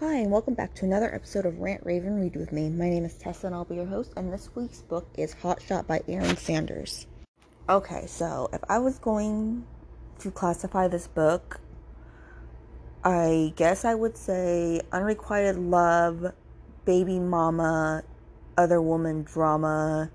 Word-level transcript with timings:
Hi, 0.00 0.14
and 0.14 0.30
welcome 0.30 0.54
back 0.54 0.72
to 0.76 0.86
another 0.86 1.14
episode 1.14 1.44
of 1.44 1.58
Rant 1.58 1.84
Rave 1.84 2.06
and 2.06 2.18
Read 2.18 2.34
with 2.34 2.52
me. 2.52 2.70
My 2.70 2.88
name 2.88 3.04
is 3.04 3.12
Tessa, 3.18 3.48
and 3.48 3.54
I'll 3.54 3.66
be 3.66 3.74
your 3.74 3.84
host. 3.84 4.14
And 4.16 4.32
this 4.32 4.48
week's 4.54 4.80
book 4.80 5.06
is 5.18 5.34
Hot 5.34 5.60
Shot 5.60 5.86
by 5.86 5.98
Ahren 6.08 6.38
Sanders. 6.38 7.06
Okay, 7.68 8.06
so 8.06 8.48
if 8.50 8.62
I 8.66 8.78
was 8.78 8.98
going 8.98 9.66
to 10.20 10.30
classify 10.30 10.88
this 10.88 11.06
book, 11.06 11.60
I 13.04 13.52
guess 13.56 13.84
I 13.84 13.94
would 13.94 14.16
say 14.16 14.80
unrequited 14.90 15.58
love, 15.58 16.32
baby 16.86 17.18
mama, 17.18 18.02
other 18.56 18.80
woman 18.80 19.24
drama, 19.24 20.10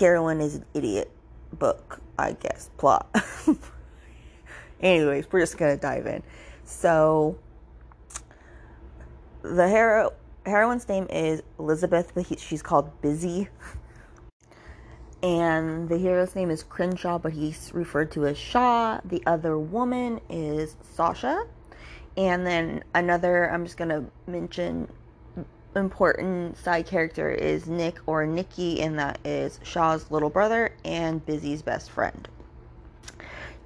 heroine 0.00 0.40
is 0.40 0.56
an 0.56 0.64
idiot 0.74 1.12
book, 1.52 2.00
I 2.18 2.32
guess, 2.32 2.70
plot. 2.76 3.08
Anyways, 4.80 5.30
we're 5.30 5.38
just 5.38 5.56
gonna 5.56 5.76
dive 5.76 6.06
in. 6.06 6.24
So 6.64 7.38
the 9.42 9.68
hero 9.68 10.12
heroine's 10.46 10.88
name 10.88 11.06
is 11.10 11.42
Elizabeth, 11.58 12.12
but 12.14 12.26
he, 12.26 12.36
she's 12.36 12.62
called 12.62 13.00
Busy. 13.00 13.48
And 15.22 15.88
the 15.88 15.96
hero's 15.96 16.34
name 16.34 16.50
is 16.50 16.62
Crenshaw, 16.62 17.18
but 17.18 17.32
he's 17.32 17.70
referred 17.72 18.10
to 18.12 18.26
as 18.26 18.36
Shaw. 18.36 19.00
The 19.04 19.22
other 19.26 19.58
woman 19.58 20.20
is 20.28 20.76
Sasha. 20.82 21.46
And 22.16 22.46
then 22.46 22.84
another, 22.94 23.50
I'm 23.50 23.64
just 23.64 23.76
gonna 23.76 24.04
mention 24.26 24.88
important 25.74 26.56
side 26.56 26.86
character 26.86 27.30
is 27.30 27.66
Nick 27.66 27.98
or 28.06 28.26
Nikki, 28.26 28.80
and 28.80 28.98
that 28.98 29.18
is 29.24 29.58
Shaw's 29.62 30.10
little 30.10 30.30
brother 30.30 30.74
and 30.84 31.24
Busy's 31.24 31.62
best 31.62 31.90
friend. 31.90 32.28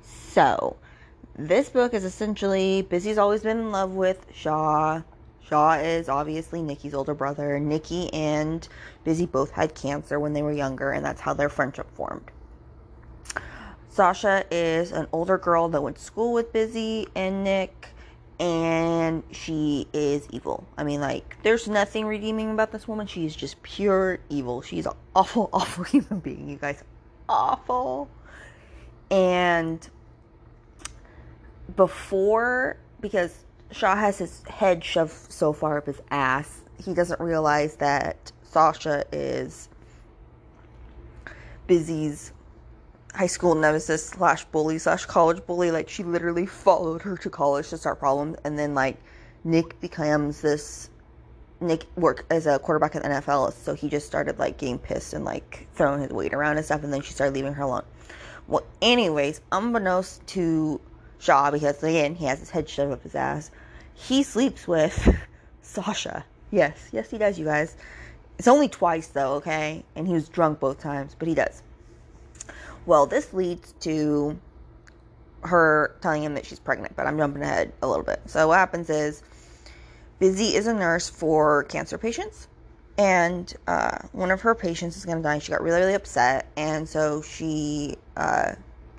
So, 0.01 0.77
this 1.39 1.69
book 1.69 1.95
is 1.95 2.05
essentially 2.05 2.83
Busy's 2.83 3.17
always 3.17 3.43
been 3.43 3.59
in 3.59 3.71
love 3.71 3.93
with 3.93 4.27
Shaw. 4.35 5.03
Shaw 5.49 5.75
is 5.75 6.09
obviously 6.09 6.63
Nikki's 6.63 6.95
older 6.95 7.15
brother. 7.15 7.61
Nikki 7.61 8.13
and 8.13 8.67
Busy 9.05 9.25
both 9.25 9.53
had 9.53 9.75
cancer 9.75 10.19
when 10.19 10.33
they 10.33 10.43
were 10.43 10.53
younger, 10.53 10.91
and 10.91 11.05
that's 11.05 11.21
how 11.21 11.33
their 11.35 11.49
friendship 11.49 11.87
formed. 11.95 12.33
Sasha 13.89 14.45
is 14.51 14.91
an 14.91 15.07
older 15.13 15.39
girl 15.39 15.69
that 15.69 15.81
went 15.81 15.97
to 15.97 16.03
school 16.03 16.33
with 16.33 16.53
Busy 16.53 17.07
and 17.15 17.45
Nick, 17.45 17.87
and 18.41 19.23
she 19.31 19.87
is 19.93 20.27
evil. 20.31 20.67
I 20.77 20.83
mean, 20.83 21.01
like, 21.01 21.37
there's 21.45 21.69
nothing 21.69 22.05
redeeming 22.07 22.51
about 22.51 22.73
this 22.73 22.89
woman. 22.89 23.07
She's 23.07 23.35
just 23.35 23.63
pure 23.63 24.19
evil. 24.29 24.61
She's 24.61 24.87
an 24.87 24.93
awful, 25.15 25.51
awful 25.53 25.85
human 25.85 26.19
being, 26.19 26.49
you 26.49 26.57
guys. 26.57 26.83
Awful. 27.29 28.11
And 29.11 29.89
before 31.77 32.77
because 33.01 33.45
Shaw 33.71 33.97
has 33.97 34.19
his 34.19 34.43
head 34.49 34.83
shoved 34.83 35.33
so 35.33 35.53
far 35.53 35.79
up 35.79 35.87
his 35.87 36.01
ass, 36.11 36.63
he 36.83 36.95
doesn't 36.95 37.21
realize 37.21 37.77
that 37.77 38.33
Sasha 38.43 39.05
is 39.13 39.69
Busy's 41.67 42.33
high 43.15 43.27
school 43.27 43.55
nemesis 43.55 44.07
slash 44.07 44.45
bully 44.47 44.79
slash 44.79 45.05
college 45.05 45.45
bully. 45.47 45.71
Like 45.71 45.89
she 45.89 46.03
literally 46.03 46.47
followed 46.47 47.03
her 47.03 47.17
to 47.19 47.31
college 47.31 47.69
to 47.71 47.79
start 47.79 47.99
problems, 47.99 48.39
and 48.45 48.59
then 48.59 48.75
like 48.75 48.97
Nick 49.45 49.81
becomes 49.81 50.41
this. 50.41 50.91
Nick 51.61 51.87
worked 51.97 52.33
as 52.33 52.47
a 52.47 52.59
quarterback 52.61 52.95
in 52.95 53.03
the 53.03 53.09
NFL, 53.09 53.53
so 53.53 53.75
he 53.75 53.89
just 53.89 54.07
started 54.07 54.39
like 54.39 54.59
getting 54.59 54.79
pissed 54.79 55.13
and 55.13 55.25
like 55.25 55.67
throwing 55.75 56.01
his 56.01 56.11
weight 56.11 56.33
around 56.33 56.57
and 56.57 56.65
stuff, 56.65 56.85
and 56.85 56.93
then 56.93 57.03
she 57.03 57.13
started 57.13 57.35
leaving 57.35 57.53
her 57.53 57.65
alone. 57.65 57.85
Well, 58.47 58.65
anyways, 58.81 59.41
unbeknownst 59.51 60.27
to 60.29 60.81
Shaw 61.19 61.51
because 61.51 61.83
again 61.83 62.15
he 62.15 62.27
has 62.27 62.41
his 62.41 62.51
head 62.51 62.69
shoved 62.69 62.93
up 62.93 63.03
his 63.03 63.15
ass. 63.15 63.51
He 63.95 64.23
sleeps 64.23 64.69
with 64.69 65.17
Sasha. 65.63 66.25
Yes, 66.51 66.89
yes 66.93 67.11
he 67.11 67.19
does, 67.19 67.39
you 67.39 67.45
guys. 67.45 67.77
It's 68.39 68.49
only 68.49 68.69
twice 68.69 69.09
though, 69.09 69.35
okay? 69.35 69.85
And 69.97 70.07
he 70.07 70.15
was 70.15 70.29
drunk 70.29 70.61
both 70.61 70.79
times, 70.79 71.17
but 71.19 71.29
he 71.29 71.35
does. 71.35 71.63
Well, 72.87 73.07
this 73.07 73.33
leads 73.33 73.73
to 73.81 74.39
her 75.43 75.97
telling 76.01 76.23
him 76.23 76.35
that 76.35 76.47
she's 76.47 76.59
pregnant, 76.59 76.97
but 76.97 77.07
I'm 77.07 77.19
jumping 77.19 77.43
ahead 77.43 77.73
a 77.83 77.89
little 77.89 78.05
bit. 78.05 78.21
So 78.27 78.49
what 78.49 78.59
happens 78.59 78.91
is 78.91 79.23
Busy 80.19 80.57
is 80.57 80.67
a 80.67 80.75
nurse 80.75 81.09
for 81.09 81.63
cancer 81.65 81.97
patients, 81.97 82.49
and 82.97 83.55
uh, 83.69 83.99
one 84.11 84.33
of 84.33 84.41
her 84.41 84.53
patients 84.53 84.97
is 84.97 85.05
going 85.05 85.19
to 85.19 85.23
die. 85.23 85.39
She 85.39 85.53
got 85.53 85.63
really, 85.63 85.81
really 85.81 85.95
upset, 85.95 86.51
and 86.57 86.89
so 86.89 87.23
she 87.23 87.97
uh, 88.17 88.55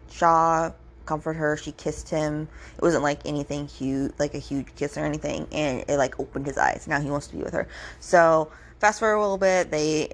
Shaw 0.10 0.72
comfort 1.10 1.34
her. 1.34 1.58
She 1.58 1.72
kissed 1.72 2.08
him. 2.08 2.48
It 2.78 2.84
wasn't 2.84 3.02
like 3.02 3.26
anything 3.26 3.68
huge, 3.68 4.14
like 4.20 4.36
a 4.36 4.38
huge 4.38 4.68
kiss 4.76 4.96
or 4.96 5.04
anything, 5.04 5.48
and 5.52 5.84
it 5.88 5.98
like 5.98 6.20
opened 6.20 6.46
his 6.46 6.58
eyes. 6.58 6.86
Now 6.88 7.02
he 7.02 7.10
wants 7.10 7.28
to 7.28 7.36
be 7.36 7.42
with 7.42 7.54
her. 7.54 7.68
So 8.00 8.52
fast 8.80 9.00
forward 9.00 9.16
a 9.16 9.22
little 9.22 9.38
bit, 9.40 9.72
they 9.72 10.12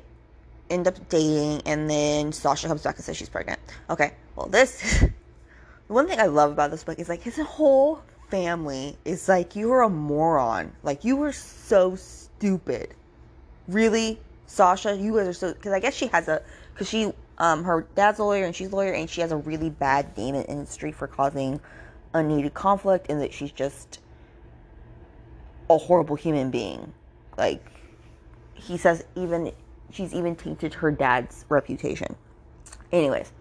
end 0.70 0.88
up 0.88 0.98
dating, 1.10 1.64
and 1.66 1.90
then 1.90 2.32
Sasha 2.32 2.68
comes 2.68 2.82
back 2.82 2.96
and 2.96 3.04
says 3.04 3.18
she's 3.18 3.28
pregnant. 3.28 3.60
Okay, 3.90 4.14
well 4.38 4.48
this, 4.48 5.04
one 5.88 6.08
thing 6.08 6.20
I 6.20 6.28
love 6.28 6.52
about 6.54 6.72
this 6.72 6.86
book 6.86 6.98
is 6.98 7.10
like 7.10 7.22
his 7.22 7.38
whole 7.38 8.02
family 8.30 8.98
is 9.04 9.28
like 9.28 9.58
you 9.58 9.74
are 9.74 9.84
a 9.84 9.90
moron. 9.90 10.72
Like 10.82 11.04
you 11.04 11.18
were 11.18 11.34
so 11.34 11.98
stupid. 11.98 12.96
Really, 13.68 14.18
Sasha, 14.48 14.96
you 14.96 15.18
guys 15.18 15.28
are 15.28 15.34
so 15.34 15.54
because 15.54 15.74
I 15.74 15.82
guess 15.82 15.94
she 15.94 16.08
has 16.08 16.30
a 16.30 16.42
because 16.74 16.88
she 16.88 17.12
um, 17.38 17.64
her 17.64 17.88
dad's 17.96 18.20
a 18.20 18.24
lawyer 18.24 18.46
and 18.46 18.56
she's 18.56 18.72
a 18.72 18.76
lawyer, 18.76 18.94
and 18.94 19.10
she 19.10 19.22
has 19.22 19.32
a 19.32 19.38
really 19.38 19.70
bad 19.70 20.16
name 20.18 20.36
in 20.36 20.42
the 20.42 20.48
industry 20.48 20.92
for 20.92 21.08
causing 21.08 21.60
unneeded 22.14 22.54
conflict, 22.54 23.08
and 23.10 23.22
that 23.22 23.34
she's 23.34 23.52
just 23.52 24.00
a 25.70 25.78
horrible 25.78 26.16
human 26.16 26.52
being. 26.52 26.94
Like 27.38 27.66
he 28.54 28.78
says, 28.78 29.04
even 29.16 29.52
she's 29.92 30.14
even 30.14 30.36
tainted 30.36 30.74
her 30.76 30.92
dad's 30.92 31.46
reputation. 31.50 32.16
Anyways, 32.92 33.32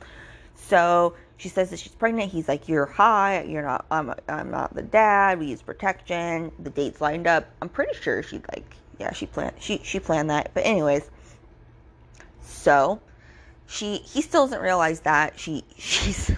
so 0.55 1.15
she 1.37 1.49
says 1.49 1.71
that 1.71 1.79
she's 1.79 1.95
pregnant. 1.95 2.31
He's 2.31 2.49
like, 2.49 2.69
"You're 2.69 2.87
high. 2.87 3.43
You're 3.43 3.63
not. 3.63 3.87
I'm. 3.91 4.13
I'm 4.29 4.51
not 4.51 4.75
the 4.75 4.83
dad. 4.83 5.39
We 5.39 5.47
use 5.47 5.63
protection. 5.63 6.51
The 6.59 6.71
dates 6.71 7.01
lined 7.01 7.27
up. 7.27 7.49
I'm 7.63 7.69
pretty 7.69 7.95
sure 8.01 8.23
she 8.23 8.41
like, 8.53 8.77
yeah, 8.99 9.13
she 9.13 9.27
planned. 9.27 9.55
She 9.59 9.81
she 9.85 10.01
planned 10.01 10.31
that. 10.31 10.51
But 10.55 10.65
anyways, 10.67 11.11
so 12.41 13.01
she 13.67 13.97
he 13.99 14.21
still 14.23 14.47
doesn't 14.47 14.63
realize 14.63 15.01
that 15.01 15.39
she 15.39 15.65
she's 15.77 16.31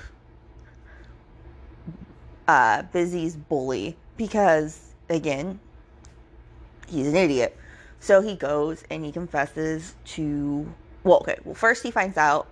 uh 2.49 2.83
busy's 2.93 3.37
bully 3.37 3.97
because 4.17 4.95
again 5.09 5.59
he's 6.89 7.09
an 7.09 7.17
idiot. 7.17 7.57
So 7.99 8.21
he 8.21 8.37
goes 8.37 8.85
and 8.91 9.05
he 9.05 9.11
confesses 9.11 9.95
to 10.07 10.73
well 11.03 11.19
okay 11.19 11.39
well 11.45 11.55
first 11.55 11.83
he 11.83 11.91
finds 11.91 12.17
out 12.17 12.49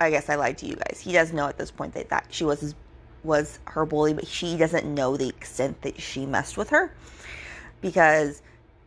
i 0.00 0.10
guess 0.10 0.28
i 0.28 0.34
lied 0.34 0.58
to 0.58 0.66
you 0.66 0.76
guys. 0.76 1.00
He 1.00 1.12
does 1.12 1.32
know 1.32 1.46
at 1.46 1.58
this 1.58 1.70
point 1.70 1.94
that, 1.94 2.08
that 2.08 2.26
she 2.30 2.44
was 2.44 2.60
his, 2.60 2.74
was 3.22 3.58
her 3.66 3.84
bully 3.84 4.14
but 4.14 4.26
she 4.26 4.56
doesn't 4.56 4.86
know 4.86 5.16
the 5.16 5.28
extent 5.28 5.82
that 5.82 6.00
she 6.00 6.26
messed 6.26 6.56
with 6.56 6.70
her 6.70 6.92
because 7.80 8.42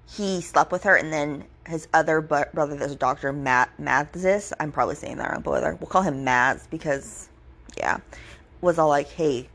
he 0.09 0.41
slept 0.41 0.71
with 0.71 0.83
her 0.83 0.95
and 0.95 1.13
then 1.13 1.45
his 1.67 1.87
other 1.93 2.21
brother, 2.21 2.75
there's 2.75 2.91
a 2.91 2.95
doctor, 2.95 3.31
Matt 3.31 3.77
Mathis. 3.79 4.53
I'm 4.59 4.71
probably 4.71 4.95
saying 4.95 5.17
that 5.17 5.31
wrong, 5.31 5.41
but 5.41 5.79
we'll 5.79 5.87
call 5.87 6.01
him 6.01 6.23
Mads 6.23 6.67
because, 6.67 7.29
yeah, 7.77 7.97
was 8.61 8.77
all 8.77 8.89
like, 8.89 9.07
"Hey, 9.09 9.49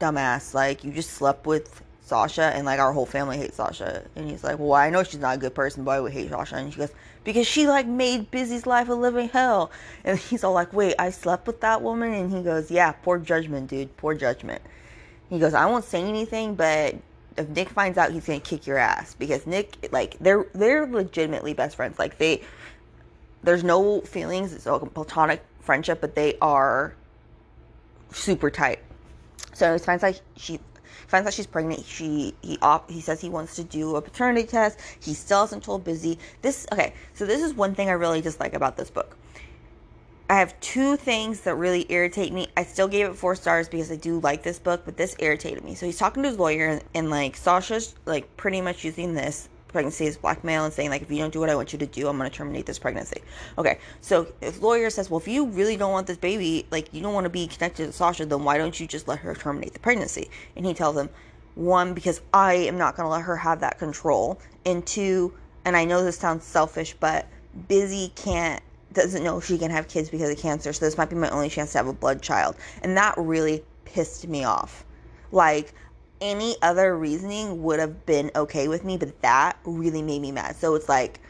dumbass, 0.00 0.54
like 0.54 0.84
you 0.84 0.92
just 0.92 1.10
slept 1.10 1.46
with 1.46 1.82
Sasha, 2.00 2.52
and 2.54 2.64
like 2.64 2.78
our 2.80 2.92
whole 2.92 3.06
family 3.06 3.38
hates 3.38 3.56
Sasha." 3.56 4.04
And 4.14 4.30
he's 4.30 4.44
like, 4.44 4.58
"Well, 4.58 4.74
I 4.74 4.90
know 4.90 5.02
she's 5.02 5.20
not 5.20 5.36
a 5.36 5.38
good 5.38 5.54
person, 5.54 5.84
but 5.84 5.92
I 5.92 6.00
would 6.00 6.12
hate 6.12 6.30
Sasha." 6.30 6.56
And 6.56 6.72
she 6.72 6.78
goes, 6.78 6.92
"Because 7.24 7.46
she 7.46 7.66
like 7.66 7.86
made 7.86 8.30
Busy's 8.30 8.66
life 8.66 8.88
a 8.88 8.94
living 8.94 9.28
hell." 9.28 9.70
And 10.04 10.18
he's 10.30 10.44
all 10.44 10.52
like, 10.52 10.72
"Wait, 10.72 10.94
I 10.98 11.10
slept 11.10 11.46
with 11.46 11.60
that 11.62 11.82
woman?" 11.82 12.12
And 12.12 12.32
he 12.32 12.42
goes, 12.42 12.70
"Yeah, 12.70 12.92
poor 12.92 13.18
judgment, 13.18 13.68
dude, 13.70 13.96
poor 13.96 14.14
judgment." 14.14 14.62
He 15.28 15.38
goes, 15.38 15.54
"I 15.54 15.66
won't 15.66 15.84
say 15.84 16.02
anything, 16.02 16.54
but 16.54 16.94
if 17.38 17.48
Nick 17.48 17.68
finds 17.70 17.96
out, 17.96 18.12
he's 18.12 18.26
gonna 18.26 18.40
kick 18.40 18.66
your 18.66 18.78
ass 18.78 19.14
because 19.14 19.46
Nick, 19.46 19.88
like, 19.92 20.18
they're 20.18 20.46
they're 20.54 20.86
legitimately 20.86 21.54
best 21.54 21.76
friends. 21.76 21.98
Like 21.98 22.18
they, 22.18 22.42
there's 23.42 23.64
no 23.64 24.00
feelings. 24.02 24.52
It's 24.52 24.66
all 24.66 24.80
platonic 24.80 25.42
friendship, 25.60 26.00
but 26.00 26.14
they 26.14 26.36
are 26.42 26.94
super 28.10 28.50
tight. 28.50 28.80
So 29.54 29.72
he 29.72 29.78
finds 29.78 30.04
out 30.04 30.20
she 30.36 30.60
finds 31.06 31.26
out 31.26 31.34
she's 31.34 31.46
pregnant. 31.46 31.84
She 31.84 32.34
he 32.42 32.58
op, 32.60 32.90
he 32.90 33.00
says 33.00 33.20
he 33.20 33.28
wants 33.28 33.56
to 33.56 33.64
do 33.64 33.96
a 33.96 34.02
paternity 34.02 34.46
test. 34.46 34.78
He 35.00 35.14
still 35.14 35.40
hasn't 35.40 35.62
told 35.62 35.84
Busy. 35.84 36.18
This 36.42 36.66
okay. 36.72 36.92
So 37.14 37.26
this 37.26 37.42
is 37.42 37.54
one 37.54 37.74
thing 37.74 37.88
I 37.88 37.92
really 37.92 38.20
dislike 38.20 38.54
about 38.54 38.76
this 38.76 38.90
book. 38.90 39.16
I 40.30 40.34
have 40.34 40.58
two 40.60 40.96
things 40.96 41.40
that 41.42 41.54
really 41.54 41.86
irritate 41.88 42.34
me. 42.34 42.48
I 42.54 42.64
still 42.64 42.86
gave 42.86 43.06
it 43.06 43.16
four 43.16 43.34
stars 43.34 43.66
because 43.66 43.90
I 43.90 43.96
do 43.96 44.20
like 44.20 44.42
this 44.42 44.58
book, 44.58 44.82
but 44.84 44.96
this 44.96 45.16
irritated 45.20 45.64
me. 45.64 45.74
So 45.74 45.86
he's 45.86 45.96
talking 45.96 46.22
to 46.22 46.28
his 46.28 46.38
lawyer, 46.38 46.66
and, 46.66 46.84
and 46.94 47.08
like 47.08 47.34
Sasha's 47.34 47.94
like 48.04 48.36
pretty 48.36 48.60
much 48.60 48.84
using 48.84 49.14
this 49.14 49.48
pregnancy 49.68 50.06
as 50.06 50.16
blackmail 50.16 50.64
and 50.64 50.72
saying 50.72 50.90
like, 50.90 51.02
if 51.02 51.10
you 51.10 51.18
don't 51.18 51.32
do 51.32 51.40
what 51.40 51.48
I 51.48 51.54
want 51.54 51.72
you 51.72 51.78
to 51.78 51.86
do, 51.86 52.08
I'm 52.08 52.18
to 52.18 52.28
terminate 52.28 52.66
this 52.66 52.78
pregnancy. 52.78 53.22
Okay, 53.56 53.78
so 54.02 54.26
his 54.40 54.60
lawyer 54.60 54.90
says, 54.90 55.08
well, 55.08 55.20
if 55.20 55.28
you 55.28 55.46
really 55.46 55.76
don't 55.76 55.92
want 55.92 56.06
this 56.06 56.16
baby, 56.18 56.66
like 56.70 56.92
you 56.92 57.00
don't 57.00 57.14
want 57.14 57.24
to 57.24 57.30
be 57.30 57.46
connected 57.46 57.86
to 57.86 57.92
Sasha, 57.92 58.26
then 58.26 58.44
why 58.44 58.58
don't 58.58 58.78
you 58.78 58.86
just 58.86 59.08
let 59.08 59.20
her 59.20 59.34
terminate 59.34 59.72
the 59.72 59.78
pregnancy? 59.78 60.30
And 60.56 60.66
he 60.66 60.74
tells 60.74 60.96
him, 60.96 61.08
One, 61.54 61.94
because 61.94 62.20
I 62.34 62.54
am 62.54 62.76
not 62.76 62.96
to 62.96 63.06
let 63.06 63.22
her 63.22 63.36
have 63.36 63.60
that 63.60 63.78
control. 63.78 64.40
And 64.66 64.86
two, 64.86 65.32
and 65.64 65.76
I 65.76 65.86
know 65.86 66.04
this 66.04 66.18
sounds 66.18 66.44
selfish, 66.44 66.94
but 66.98 67.26
Busy 67.66 68.12
can't 68.14 68.62
doesn't 68.92 69.22
know 69.22 69.40
she 69.40 69.58
can 69.58 69.70
have 69.70 69.88
kids 69.88 70.08
because 70.10 70.30
of 70.30 70.38
cancer, 70.38 70.72
so 70.72 70.84
this 70.84 70.96
might 70.96 71.10
be 71.10 71.16
my 71.16 71.30
only 71.30 71.48
chance 71.48 71.72
to 71.72 71.78
have 71.78 71.86
a 71.86 71.92
blood 71.92 72.22
child. 72.22 72.56
And 72.82 72.96
that 72.96 73.14
really 73.16 73.64
pissed 73.84 74.26
me 74.28 74.44
off. 74.44 74.84
Like 75.30 75.74
any 76.20 76.56
other 76.62 76.96
reasoning 76.96 77.62
would 77.62 77.80
have 77.80 78.06
been 78.06 78.30
okay 78.34 78.68
with 78.68 78.84
me, 78.84 78.96
but 78.96 79.20
that 79.22 79.58
really 79.64 80.02
made 80.02 80.22
me 80.22 80.32
mad. 80.32 80.56
So 80.56 80.74
it's 80.74 80.88
like 80.88 81.20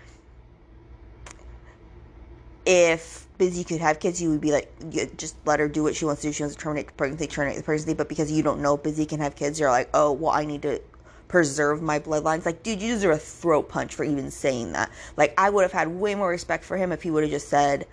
if 2.65 3.27
Busy 3.39 3.65
could 3.65 3.81
have 3.81 3.99
kids, 4.01 4.21
you 4.21 4.31
would 4.31 4.41
be 4.41 4.53
like, 4.53 4.71
just 5.17 5.37
let 5.47 5.61
her 5.61 5.69
do 5.69 5.83
what 5.83 5.97
she 5.97 6.05
wants 6.05 6.23
to 6.23 6.29
do. 6.29 6.33
She 6.33 6.43
wants 6.43 6.57
to 6.57 6.61
terminate 6.61 6.89
the 6.89 6.93
pregnancy, 6.93 7.27
terminate 7.27 7.57
the 7.57 7.63
pregnancy. 7.63 7.95
But 7.95 8.09
because 8.09 8.31
you 8.31 8.43
don't 8.43 8.61
know 8.61 8.77
Busy 8.77 9.07
can 9.07 9.21
have 9.21 9.37
kids, 9.37 9.59
you're 9.59 9.71
like, 9.71 9.89
oh, 9.95 10.13
well, 10.13 10.33
I 10.33 10.45
need 10.45 10.63
to 10.63 10.81
preserve 11.29 11.83
my 11.83 12.01
bloodlines. 12.01 12.45
Like, 12.47 12.63
dude, 12.63 12.83
you 12.83 12.95
deserve 12.95 13.17
a 13.17 13.19
throat 13.19 13.69
punch 13.69 13.95
for 13.95 14.05
even 14.05 14.31
saying 14.31 14.73
that. 14.73 14.91
Like, 15.17 15.35
I 15.39 15.51
would 15.51 15.63
have 15.63 15.73
had 15.73 15.89
way 15.89 16.15
more 16.15 16.31
respect 16.31 16.65
for 16.65 16.77
him 16.77 16.91
if 16.91 17.03
he 17.03 17.11
would 17.11 17.23
have 17.23 17.31
just 17.31 17.49
said, 17.49 17.87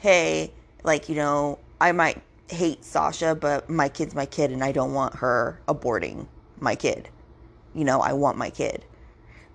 hey, 0.00 0.52
like, 0.82 1.08
you 1.08 1.14
know, 1.14 1.58
I 1.80 1.92
might 1.92 2.20
hate 2.48 2.84
Sasha, 2.84 3.34
but 3.34 3.68
my 3.68 3.88
kid's 3.88 4.14
my 4.14 4.26
kid 4.26 4.50
and 4.50 4.62
I 4.62 4.72
don't 4.72 4.94
want 4.94 5.16
her 5.16 5.60
aborting 5.68 6.26
my 6.60 6.74
kid. 6.74 7.08
You 7.74 7.84
know, 7.84 8.00
I 8.00 8.12
want 8.12 8.36
my 8.38 8.50
kid. 8.50 8.84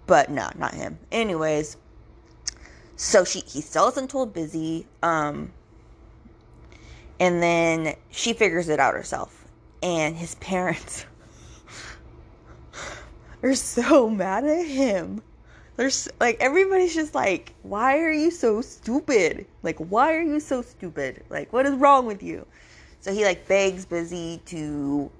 But 0.06 0.30
no, 0.30 0.50
not 0.58 0.74
him. 0.74 0.98
Anyways, 1.12 1.78
so 2.96 3.24
she 3.24 3.42
he 3.42 3.62
still 3.62 3.86
hasn't 3.86 4.10
told 4.10 4.34
Busy. 4.34 4.88
Um 5.04 5.52
and 7.20 7.42
then 7.42 7.96
she 8.10 8.34
figures 8.34 8.70
it 8.70 8.80
out 8.80 8.94
herself. 8.94 9.46
And 9.84 10.16
his 10.16 10.36
parents 10.42 11.06
are 13.48 13.56
so 13.56 14.10
mad 14.24 14.46
at 14.46 14.66
him. 14.66 15.22
There's 15.76 16.10
like 16.20 16.38
everybody's 16.40 16.96
just 16.96 17.14
like, 17.14 17.54
why 17.62 18.00
are 18.00 18.12
you 18.12 18.32
so 18.32 18.62
stupid? 18.62 19.46
Like, 19.62 19.78
why 19.78 20.16
are 20.16 20.24
you 20.24 20.40
so 20.40 20.62
stupid? 20.62 21.24
Like, 21.30 21.54
what 21.54 21.66
is 21.66 21.76
wrong 21.76 22.06
with 22.06 22.24
you? 22.24 22.48
So 23.02 23.14
he 23.14 23.24
like 23.24 23.48
begs 23.48 23.86
Busy 23.86 24.42
to 24.46 25.12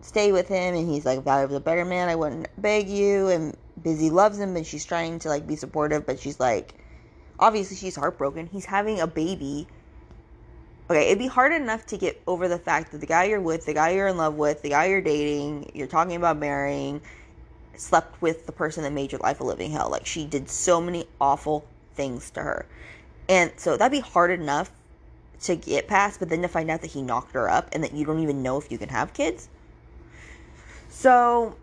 stay 0.00 0.32
with 0.32 0.48
him, 0.48 0.74
and 0.74 0.88
he's 0.88 1.04
like, 1.04 1.18
if 1.18 1.26
I 1.26 1.44
was 1.44 1.54
a 1.54 1.60
better 1.60 1.84
man, 1.84 2.08
I 2.08 2.14
wouldn't 2.14 2.48
beg 2.60 2.88
you. 2.88 3.28
And 3.28 3.56
Busy 3.82 4.08
loves 4.08 4.38
him, 4.38 4.56
and 4.56 4.66
she's 4.66 4.86
trying 4.86 5.18
to 5.20 5.28
like 5.28 5.46
be 5.46 5.56
supportive, 5.56 6.06
but 6.06 6.18
she's 6.18 6.40
like, 6.40 6.74
obviously 7.38 7.76
she's 7.76 7.96
heartbroken. 7.96 8.46
He's 8.46 8.64
having 8.64 9.00
a 9.00 9.06
baby. 9.06 9.66
Okay, 10.90 11.08
it'd 11.08 11.18
be 11.18 11.26
hard 11.26 11.52
enough 11.52 11.84
to 11.86 11.98
get 11.98 12.22
over 12.26 12.48
the 12.48 12.58
fact 12.58 12.92
that 12.92 12.98
the 13.02 13.06
guy 13.06 13.24
you're 13.24 13.42
with, 13.42 13.66
the 13.66 13.74
guy 13.74 13.90
you're 13.90 14.08
in 14.08 14.16
love 14.16 14.36
with, 14.36 14.62
the 14.62 14.70
guy 14.70 14.86
you're 14.86 15.02
dating, 15.02 15.70
you're 15.74 15.86
talking 15.86 16.16
about 16.16 16.38
marrying, 16.38 17.02
slept 17.78 18.20
with 18.20 18.46
the 18.46 18.52
person 18.52 18.82
that 18.82 18.92
made 18.92 19.12
your 19.12 19.20
life 19.20 19.40
a 19.40 19.44
living 19.44 19.70
hell. 19.70 19.90
Like 19.90 20.06
she 20.06 20.26
did 20.26 20.48
so 20.48 20.80
many 20.80 21.06
awful 21.20 21.66
things 21.94 22.30
to 22.32 22.42
her. 22.42 22.66
And 23.28 23.52
so 23.56 23.76
that'd 23.76 23.92
be 23.92 24.00
hard 24.00 24.30
enough 24.30 24.70
to 25.42 25.54
get 25.56 25.86
past, 25.86 26.18
but 26.18 26.28
then 26.28 26.42
to 26.42 26.48
find 26.48 26.70
out 26.70 26.80
that 26.80 26.90
he 26.90 27.02
knocked 27.02 27.32
her 27.34 27.48
up 27.48 27.68
and 27.72 27.84
that 27.84 27.92
you 27.92 28.04
don't 28.04 28.20
even 28.20 28.42
know 28.42 28.58
if 28.58 28.72
you 28.72 28.78
can 28.78 28.88
have 28.88 29.12
kids. 29.12 29.48
So 30.88 31.56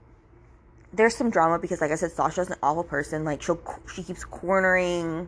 there's 0.94 1.16
some 1.16 1.30
drama 1.30 1.60
because 1.60 1.82
like 1.82 1.92
I 1.92 1.96
said 1.96 2.12
Sasha's 2.12 2.50
an 2.50 2.58
awful 2.64 2.84
person. 2.84 3.26
Like 3.26 3.42
she 3.42 3.54
she 3.94 4.04
keeps 4.04 4.24
cornering 4.24 5.28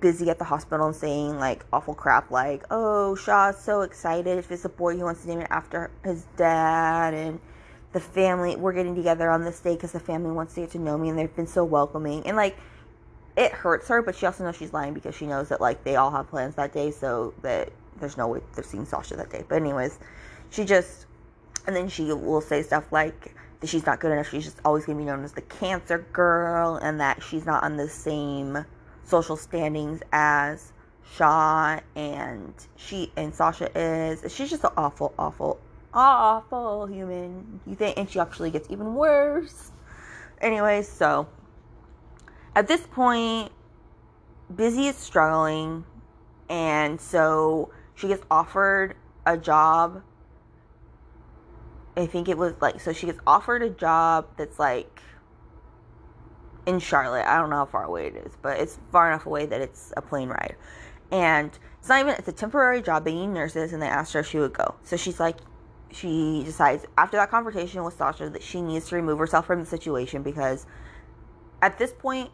busy 0.00 0.30
at 0.30 0.38
the 0.38 0.44
hospital 0.44 0.86
and 0.86 0.96
saying 0.96 1.38
like 1.38 1.64
awful 1.72 1.94
crap 1.94 2.30
like, 2.30 2.64
"Oh, 2.70 3.14
Shaw's 3.14 3.58
so 3.58 3.82
excited 3.82 4.38
if 4.38 4.50
it's 4.50 4.64
a 4.64 4.68
boy 4.68 4.96
he 4.96 5.02
wants 5.02 5.22
to 5.22 5.28
name 5.28 5.40
it 5.40 5.48
after 5.50 5.90
his 6.04 6.24
dad 6.36 7.12
and 7.12 7.40
the 7.96 8.00
family 8.00 8.56
we're 8.56 8.74
getting 8.74 8.94
together 8.94 9.30
on 9.30 9.42
this 9.42 9.58
day 9.58 9.74
because 9.74 9.92
the 9.92 9.98
family 9.98 10.30
wants 10.30 10.52
to 10.52 10.60
get 10.60 10.70
to 10.70 10.78
know 10.78 10.98
me 10.98 11.08
and 11.08 11.18
they've 11.18 11.34
been 11.34 11.46
so 11.46 11.64
welcoming 11.64 12.22
and 12.26 12.36
like 12.36 12.54
it 13.38 13.50
hurts 13.52 13.88
her 13.88 14.02
but 14.02 14.14
she 14.14 14.26
also 14.26 14.44
knows 14.44 14.54
she's 14.54 14.74
lying 14.74 14.92
because 14.92 15.14
she 15.14 15.26
knows 15.26 15.48
that 15.48 15.62
like 15.62 15.82
they 15.82 15.96
all 15.96 16.10
have 16.10 16.28
plans 16.28 16.54
that 16.56 16.74
day 16.74 16.90
so 16.90 17.32
that 17.40 17.72
there's 17.98 18.18
no 18.18 18.28
way 18.28 18.40
they're 18.54 18.62
seeing 18.62 18.84
sasha 18.84 19.16
that 19.16 19.30
day 19.30 19.42
but 19.48 19.54
anyways 19.54 19.98
she 20.50 20.62
just 20.62 21.06
and 21.66 21.74
then 21.74 21.88
she 21.88 22.12
will 22.12 22.42
say 22.42 22.62
stuff 22.62 22.92
like 22.92 23.34
that 23.60 23.66
she's 23.66 23.86
not 23.86 23.98
good 23.98 24.12
enough 24.12 24.28
she's 24.28 24.44
just 24.44 24.60
always 24.62 24.84
going 24.84 24.98
to 24.98 25.02
be 25.02 25.06
known 25.06 25.24
as 25.24 25.32
the 25.32 25.40
cancer 25.40 26.04
girl 26.12 26.76
and 26.76 27.00
that 27.00 27.22
she's 27.22 27.46
not 27.46 27.64
on 27.64 27.78
the 27.78 27.88
same 27.88 28.62
social 29.04 29.38
standings 29.38 30.02
as 30.12 30.74
Shaw 31.14 31.78
and 31.94 32.52
she 32.76 33.12
and 33.16 33.34
Sasha 33.34 33.70
is. 33.78 34.32
She's 34.32 34.50
just 34.50 34.64
an 34.64 34.70
awful, 34.76 35.14
awful, 35.18 35.60
awful 35.96 36.86
human. 36.86 37.60
You 37.66 37.74
think, 37.74 37.98
and 37.98 38.08
she 38.08 38.20
actually 38.20 38.50
gets 38.50 38.70
even 38.70 38.94
worse. 38.94 39.72
Anyways, 40.40 40.88
so 40.88 41.26
at 42.54 42.68
this 42.68 42.86
point, 42.86 43.50
Busy 44.54 44.86
is 44.86 44.96
struggling, 44.96 45.84
and 46.48 47.00
so 47.00 47.72
she 47.94 48.08
gets 48.08 48.22
offered 48.30 48.94
a 49.26 49.36
job. 49.36 50.02
I 51.96 52.06
think 52.06 52.28
it 52.28 52.36
was 52.36 52.52
like 52.60 52.80
so 52.80 52.92
she 52.92 53.06
gets 53.06 53.18
offered 53.26 53.62
a 53.62 53.70
job 53.70 54.26
that's 54.36 54.58
like 54.58 55.00
in 56.66 56.78
Charlotte. 56.78 57.26
I 57.26 57.38
don't 57.38 57.50
know 57.50 57.56
how 57.56 57.64
far 57.64 57.84
away 57.84 58.08
it 58.08 58.16
is, 58.16 58.36
but 58.42 58.60
it's 58.60 58.78
far 58.92 59.10
enough 59.10 59.26
away 59.26 59.46
that 59.46 59.60
it's 59.60 59.92
a 59.96 60.02
plane 60.02 60.28
ride. 60.28 60.56
And 61.10 61.50
it's 61.78 61.88
not 61.88 62.00
even 62.00 62.14
it's 62.14 62.28
a 62.28 62.32
temporary 62.32 62.82
job. 62.82 63.04
They 63.04 63.14
need 63.14 63.28
nurses, 63.28 63.72
and 63.72 63.80
they 63.80 63.86
asked 63.86 64.12
her 64.12 64.20
if 64.20 64.26
she 64.28 64.38
would 64.38 64.52
go. 64.52 64.74
So 64.82 64.96
she's 64.96 65.18
like, 65.18 65.38
she 65.96 66.42
decides 66.44 66.84
after 66.98 67.16
that 67.16 67.30
conversation 67.30 67.82
with 67.84 67.94
Sasha 67.94 68.28
that 68.30 68.42
she 68.42 68.60
needs 68.60 68.88
to 68.88 68.96
remove 68.96 69.18
herself 69.18 69.46
from 69.46 69.60
the 69.60 69.66
situation 69.66 70.22
because 70.22 70.66
at 71.62 71.78
this 71.78 71.92
point, 71.92 72.30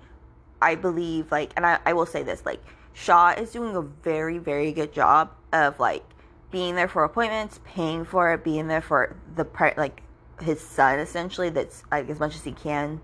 I 0.61 0.75
believe 0.75 1.31
like, 1.31 1.53
and 1.56 1.64
I, 1.64 1.79
I 1.87 1.93
will 1.93 2.06
say 2.06 2.23
this 2.23 2.44
like, 2.44 2.62
Shaw 2.93 3.31
is 3.31 3.53
doing 3.53 3.75
a 3.76 3.82
very 3.82 4.38
very 4.38 4.73
good 4.73 4.93
job 4.93 5.31
of 5.53 5.79
like 5.81 6.05
being 6.50 6.75
there 6.75 6.88
for 6.88 7.05
appointments, 7.05 7.61
paying 7.64 8.05
for 8.05 8.32
it, 8.32 8.44
being 8.44 8.69
there 8.69 8.82
for 8.82 9.17
the 9.35 9.44
part, 9.44 9.79
like 9.79 10.03
his 10.41 10.61
son 10.61 10.99
essentially. 10.99 11.49
That's 11.49 11.85
like 11.91 12.11
as 12.11 12.20
much 12.20 12.35
as 12.35 12.44
he 12.44 12.53
can 12.53 13.00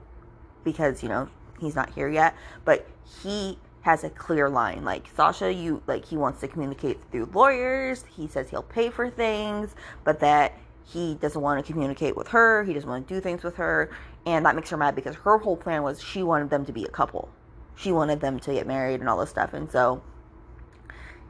because 0.64 1.02
you 1.02 1.08
know 1.08 1.28
he's 1.60 1.74
not 1.74 1.90
here 1.94 2.08
yet, 2.08 2.34
but 2.64 2.86
he 3.22 3.58
has 3.82 4.04
a 4.04 4.10
clear 4.10 4.48
line. 4.48 4.84
Like 4.84 5.08
Sasha, 5.14 5.52
you 5.52 5.82
like 5.86 6.04
he 6.04 6.16
wants 6.16 6.40
to 6.40 6.48
communicate 6.48 6.98
through 7.10 7.30
lawyers. 7.32 8.04
He 8.14 8.26
says 8.26 8.50
he'll 8.50 8.62
pay 8.62 8.90
for 8.90 9.10
things, 9.10 9.74
but 10.04 10.20
that 10.20 10.54
he 10.84 11.14
doesn't 11.16 11.40
want 11.40 11.64
to 11.64 11.72
communicate 11.72 12.16
with 12.16 12.28
her. 12.28 12.64
He 12.64 12.72
doesn't 12.72 12.88
want 12.88 13.06
to 13.06 13.14
do 13.14 13.20
things 13.20 13.42
with 13.42 13.56
her, 13.56 13.90
and 14.26 14.44
that 14.46 14.56
makes 14.56 14.70
her 14.70 14.76
mad 14.76 14.94
because 14.94 15.14
her 15.16 15.38
whole 15.38 15.56
plan 15.56 15.82
was 15.82 16.02
she 16.02 16.22
wanted 16.22 16.50
them 16.50 16.64
to 16.66 16.72
be 16.72 16.84
a 16.84 16.90
couple. 16.90 17.28
She 17.76 17.92
wanted 17.92 18.20
them 18.20 18.40
to 18.40 18.52
get 18.52 18.66
married 18.66 19.00
and 19.00 19.08
all 19.08 19.18
this 19.18 19.30
stuff, 19.30 19.52
and 19.52 19.70
so 19.70 20.02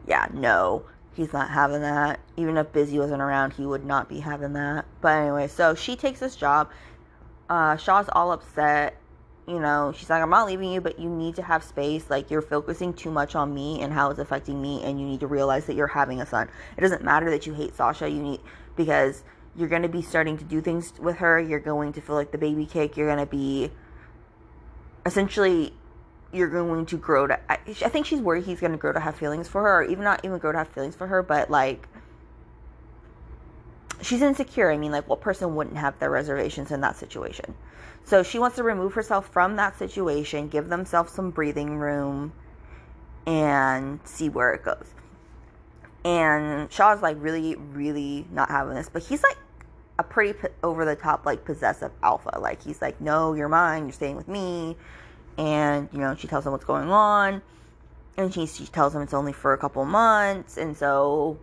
yeah, 0.07 0.27
no, 0.33 0.85
he's 1.15 1.33
not 1.33 1.51
having 1.51 1.83
that. 1.83 2.21
Even 2.37 2.57
if 2.57 2.73
Busy 2.73 2.99
wasn't 2.99 3.21
around, 3.21 3.53
he 3.53 3.67
would 3.67 3.85
not 3.85 4.09
be 4.09 4.21
having 4.21 4.55
that. 4.55 4.87
But 5.01 5.19
anyway, 5.19 5.49
so 5.49 5.75
she 5.75 5.97
takes 5.97 6.21
this 6.21 6.35
job. 6.35 6.71
Uh, 7.51 7.77
Shaw's 7.77 8.09
all 8.13 8.33
upset 8.33 8.97
you 9.49 9.59
know, 9.59 9.93
she's 9.97 10.11
like, 10.11 10.23
I'm 10.23 10.31
not 10.31 10.47
leaving 10.47 10.71
you, 10.71 10.81
but 10.81 10.99
you 10.99 11.09
need 11.09 11.37
to 11.37 11.43
have 11.43 11.65
space. 11.65 12.11
Like, 12.11 12.31
you're 12.31 12.43
focusing 12.43 12.93
too 12.93 13.11
much 13.11 13.35
on 13.35 13.55
me 13.55 13.81
and 13.81 13.93
how 13.93 14.11
it's 14.11 14.19
affecting 14.19 14.61
me, 14.61 14.83
and 14.85 15.01
you 15.01 15.07
need 15.07 15.21
to 15.21 15.27
realize 15.27 15.67
that 15.67 15.75
you're 15.75 15.87
having 15.87 16.21
a 16.21 16.27
son. 16.27 16.49
It 16.77 16.81
doesn't 16.83 17.03
matter 17.03 17.31
that 17.31 17.47
you 17.47 17.55
hate 17.55 17.75
Sasha, 17.75 18.09
you 18.09 18.21
need, 18.21 18.41
because 18.77 19.25
you're 19.57 19.69
going 19.69 19.83
to 19.83 19.89
be 19.89 20.03
starting 20.03 20.37
to 20.39 20.45
do 20.45 20.61
things 20.61 20.93
with 21.01 21.17
her. 21.17 21.41
You're 21.41 21.61
going 21.61 21.93
to 21.95 22.01
feel 22.01 22.15
like 22.15 22.31
the 22.31 22.39
baby 22.39 22.67
cake. 22.67 22.97
You're 22.97 23.09
going 23.09 23.19
to 23.19 23.31
be, 23.31 23.71
essentially, 25.07 25.73
you're 26.33 26.49
going 26.49 26.85
to 26.87 26.99
grow 26.99 27.27
to, 27.27 27.41
I, 27.51 27.59
I 27.67 27.89
think 27.89 28.07
she's 28.07 28.21
worried 28.21 28.45
he's 28.45 28.61
going 28.61 28.73
to 28.73 28.79
grow 28.79 28.93
to 28.93 29.01
have 29.01 29.17
feelings 29.17 29.49
for 29.49 29.63
her, 29.63 29.79
or 29.79 29.83
even 29.83 30.05
not 30.05 30.25
even 30.25 30.39
grow 30.39 30.53
to 30.53 30.59
have 30.59 30.69
feelings 30.69 30.95
for 30.95 31.07
her, 31.07 31.23
but 31.23 31.51
like, 31.51 31.89
she's 34.03 34.23
insecure. 34.23 34.71
I 34.71 34.77
mean, 34.77 34.93
like, 34.93 35.09
what 35.09 35.21
person 35.21 35.55
wouldn't 35.55 35.77
have 35.77 35.99
their 35.99 36.11
reservations 36.11 36.71
in 36.71 36.81
that 36.83 36.97
situation? 36.97 37.55
So 38.05 38.23
she 38.23 38.39
wants 38.39 38.57
to 38.57 38.63
remove 38.63 38.95
herself 38.95 39.29
from 39.29 39.57
that 39.57 39.79
situation, 39.79 40.49
give 40.49 40.69
themselves 40.69 41.13
some 41.13 41.31
breathing 41.31 41.77
room, 41.77 42.33
and 43.27 44.01
see 44.05 44.29
where 44.29 44.55
it 44.55 44.65
goes. 44.65 44.95
And 46.05 46.73
Shaw's 46.73 47.03
like 47.03 47.17
really, 47.21 47.57
really 47.57 48.27
not 48.31 48.49
having 48.49 48.75
this, 48.75 48.89
but 48.89 49.03
he's 49.03 49.23
like 49.23 49.37
a 49.99 50.03
pretty 50.03 50.39
over 50.63 50.85
the 50.85 50.97
top, 50.97 51.27
like 51.27 51.45
possessive 51.45 51.93
alpha. 52.03 52.39
Like 52.39 52.63
he's 52.63 52.81
like, 52.81 53.01
no, 53.01 53.35
you're 53.35 53.49
mine, 53.49 53.85
you're 53.85 53.93
staying 53.93 54.17
with 54.17 54.29
me. 54.29 54.77
And, 55.37 55.89
you 55.93 55.99
know, 55.99 56.15
she 56.15 56.29
tells 56.29 56.47
him 56.47 56.53
what's 56.53 56.65
going 56.65 56.91
on. 56.91 57.43
And 58.17 58.33
she, 58.33 58.47
she 58.47 58.67
tells 58.67 58.95
him 58.95 59.03
it's 59.03 59.15
only 59.15 59.33
for 59.33 59.53
a 59.53 59.59
couple 59.59 59.85
months. 59.85 60.57
And 60.57 60.77
so 60.77 61.39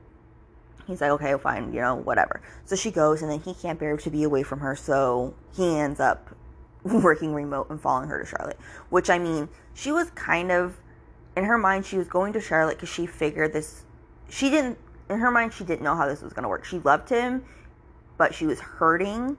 he's 0.88 1.02
like, 1.02 1.12
okay, 1.12 1.36
fine, 1.38 1.74
you 1.74 1.82
know, 1.82 1.96
whatever. 1.96 2.42
So 2.66 2.76
she 2.76 2.92
goes, 2.92 3.22
and 3.22 3.32
then 3.32 3.40
he 3.40 3.54
can't 3.54 3.80
bear 3.80 3.98
to 3.98 4.10
be 4.10 4.24
away 4.24 4.44
from 4.44 4.60
her. 4.60 4.76
So 4.76 5.34
he 5.56 5.78
ends 5.78 6.00
up 6.00 6.30
working 6.84 7.34
remote 7.34 7.70
and 7.70 7.80
following 7.80 8.10
her 8.10 8.20
to 8.20 8.26
Charlotte. 8.26 8.60
Which 8.90 9.10
I 9.10 9.18
mean, 9.18 9.50
she 9.74 9.92
was 9.92 10.10
kind 10.12 10.52
of 10.52 10.78
in 11.36 11.44
her 11.44 11.58
mind 11.58 11.86
she 11.86 11.98
was 11.98 12.08
going 12.08 12.34
to 12.34 12.42
Charlotte 12.42 12.78
because 12.78 12.90
she 12.90 13.06
figured 13.06 13.54
this. 13.54 13.84
She 14.30 14.50
didn't 14.50 14.78
in 15.10 15.20
her 15.20 15.32
mind 15.32 15.54
she 15.54 15.64
didn't 15.64 15.84
know 15.84 15.96
how 15.96 16.08
this 16.08 16.22
was 16.22 16.34
going 16.34 16.44
to 16.44 16.50
work. 16.50 16.66
She 16.66 16.80
loved 16.80 17.10
him, 17.10 17.44
but 18.18 18.34
she 18.34 18.46
was 18.46 18.60
hurting 18.60 19.38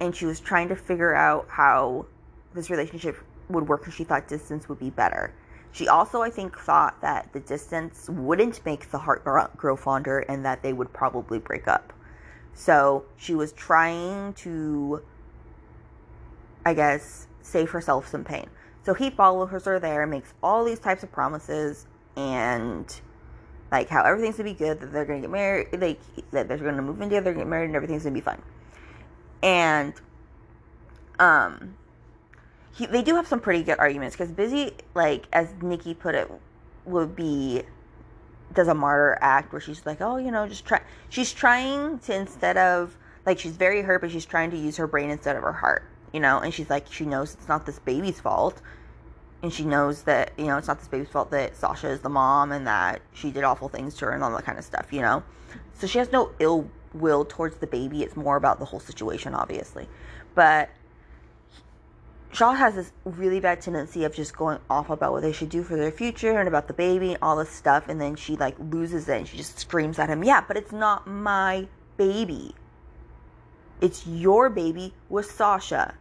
and 0.00 0.14
she 0.14 0.26
was 0.26 0.40
trying 0.40 0.68
to 0.68 0.76
figure 0.76 1.14
out 1.14 1.46
how 1.48 2.06
this 2.54 2.70
relationship 2.70 3.16
would 3.48 3.68
work 3.68 3.82
because 3.82 3.94
she 3.94 4.04
thought 4.04 4.28
distance 4.28 4.68
would 4.68 4.78
be 4.78 4.90
better. 4.90 5.32
She 5.72 5.88
also, 5.88 6.20
I 6.20 6.30
think, 6.30 6.58
thought 6.58 7.00
that 7.00 7.32
the 7.32 7.40
distance 7.40 8.08
wouldn't 8.10 8.64
make 8.64 8.90
the 8.90 8.98
heart 8.98 9.24
grow 9.56 9.76
fonder 9.76 10.20
and 10.20 10.44
that 10.44 10.62
they 10.62 10.72
would 10.72 10.92
probably 10.92 11.38
break 11.38 11.66
up. 11.66 11.92
So 12.54 13.06
she 13.16 13.34
was 13.34 13.52
trying 13.52 14.34
to, 14.34 15.02
I 16.66 16.74
guess, 16.74 17.26
save 17.40 17.70
herself 17.70 18.06
some 18.06 18.22
pain. 18.22 18.48
So 18.84 18.92
he 18.92 19.10
follows 19.10 19.50
her 19.50 19.78
there, 19.78 20.06
makes 20.06 20.34
all 20.42 20.64
these 20.64 20.78
types 20.78 21.02
of 21.02 21.10
promises, 21.10 21.86
and 22.16 23.00
like 23.70 23.88
how 23.88 24.02
everything's 24.02 24.36
gonna 24.36 24.50
be 24.50 24.54
good, 24.54 24.80
that 24.80 24.92
they're 24.92 25.04
gonna 25.06 25.20
get 25.20 25.30
married, 25.30 25.68
they 25.72 25.96
that 26.32 26.48
they're 26.48 26.58
gonna 26.58 26.82
move 26.82 27.00
in 27.00 27.08
together, 27.08 27.32
get 27.32 27.46
married, 27.46 27.66
and 27.66 27.76
everything's 27.76 28.02
gonna 28.02 28.12
be 28.12 28.20
fine. 28.20 28.42
And 29.42 29.94
um, 31.18 31.76
he, 32.74 32.86
they 32.86 33.02
do 33.02 33.14
have 33.16 33.26
some 33.26 33.40
pretty 33.40 33.62
good 33.62 33.78
arguments 33.78 34.16
because 34.16 34.32
Busy, 34.32 34.72
like 34.94 35.26
as 35.32 35.48
Nikki 35.60 35.94
put 35.94 36.14
it, 36.14 36.30
would 36.84 37.14
be 37.14 37.62
does 38.54 38.68
a 38.68 38.74
martyr 38.74 39.18
act 39.20 39.52
where 39.52 39.60
she's 39.60 39.84
like, 39.86 40.00
oh, 40.00 40.16
you 40.16 40.30
know, 40.30 40.46
just 40.46 40.64
try. 40.64 40.80
She's 41.08 41.32
trying 41.32 41.98
to 42.00 42.14
instead 42.14 42.56
of 42.56 42.96
like 43.26 43.38
she's 43.38 43.56
very 43.56 43.82
hurt, 43.82 44.00
but 44.00 44.10
she's 44.10 44.24
trying 44.24 44.50
to 44.50 44.56
use 44.56 44.76
her 44.76 44.86
brain 44.86 45.10
instead 45.10 45.36
of 45.36 45.42
her 45.42 45.52
heart, 45.52 45.84
you 46.12 46.20
know. 46.20 46.38
And 46.38 46.52
she's 46.52 46.70
like, 46.70 46.90
she 46.90 47.04
knows 47.04 47.34
it's 47.34 47.48
not 47.48 47.66
this 47.66 47.78
baby's 47.78 48.20
fault, 48.20 48.60
and 49.42 49.52
she 49.52 49.64
knows 49.64 50.02
that 50.02 50.32
you 50.38 50.46
know 50.46 50.56
it's 50.56 50.68
not 50.68 50.78
this 50.78 50.88
baby's 50.88 51.08
fault 51.08 51.30
that 51.30 51.56
Sasha 51.56 51.88
is 51.88 52.00
the 52.00 52.08
mom 52.08 52.52
and 52.52 52.66
that 52.66 53.00
she 53.12 53.30
did 53.30 53.44
awful 53.44 53.68
things 53.68 53.94
to 53.96 54.06
her 54.06 54.12
and 54.12 54.24
all 54.24 54.32
that 54.32 54.44
kind 54.44 54.58
of 54.58 54.64
stuff, 54.64 54.92
you 54.92 55.02
know. 55.02 55.22
So 55.74 55.86
she 55.86 55.98
has 55.98 56.10
no 56.12 56.30
ill 56.38 56.70
will 56.94 57.24
towards 57.24 57.56
the 57.56 57.66
baby. 57.66 58.02
It's 58.02 58.16
more 58.16 58.36
about 58.36 58.58
the 58.58 58.64
whole 58.64 58.80
situation, 58.80 59.34
obviously, 59.34 59.88
but 60.34 60.70
Shaw 62.32 62.54
has 62.54 62.74
this 62.74 62.92
really 63.04 63.40
bad 63.40 63.60
tendency 63.60 64.04
of 64.04 64.14
just 64.14 64.34
going 64.34 64.58
off 64.70 64.88
about 64.88 65.12
what 65.12 65.20
they 65.20 65.32
should 65.32 65.50
do 65.50 65.62
for 65.62 65.76
their 65.76 65.92
future 65.92 66.38
and 66.38 66.48
about 66.48 66.66
the 66.66 66.72
baby 66.72 67.10
and 67.10 67.18
all 67.20 67.36
this 67.36 67.50
stuff, 67.50 67.88
and 67.88 68.00
then 68.00 68.16
she 68.16 68.36
like 68.36 68.56
loses 68.58 69.06
it 69.08 69.18
and 69.18 69.28
she 69.28 69.36
just 69.36 69.58
screams 69.58 69.98
at 69.98 70.08
him, 70.08 70.24
Yeah, 70.24 70.42
but 70.46 70.56
it's 70.56 70.72
not 70.72 71.06
my 71.06 71.68
baby. 71.98 72.54
It's 73.82 74.06
your 74.06 74.48
baby 74.48 74.94
with 75.10 75.30
Sasha. 75.30 75.94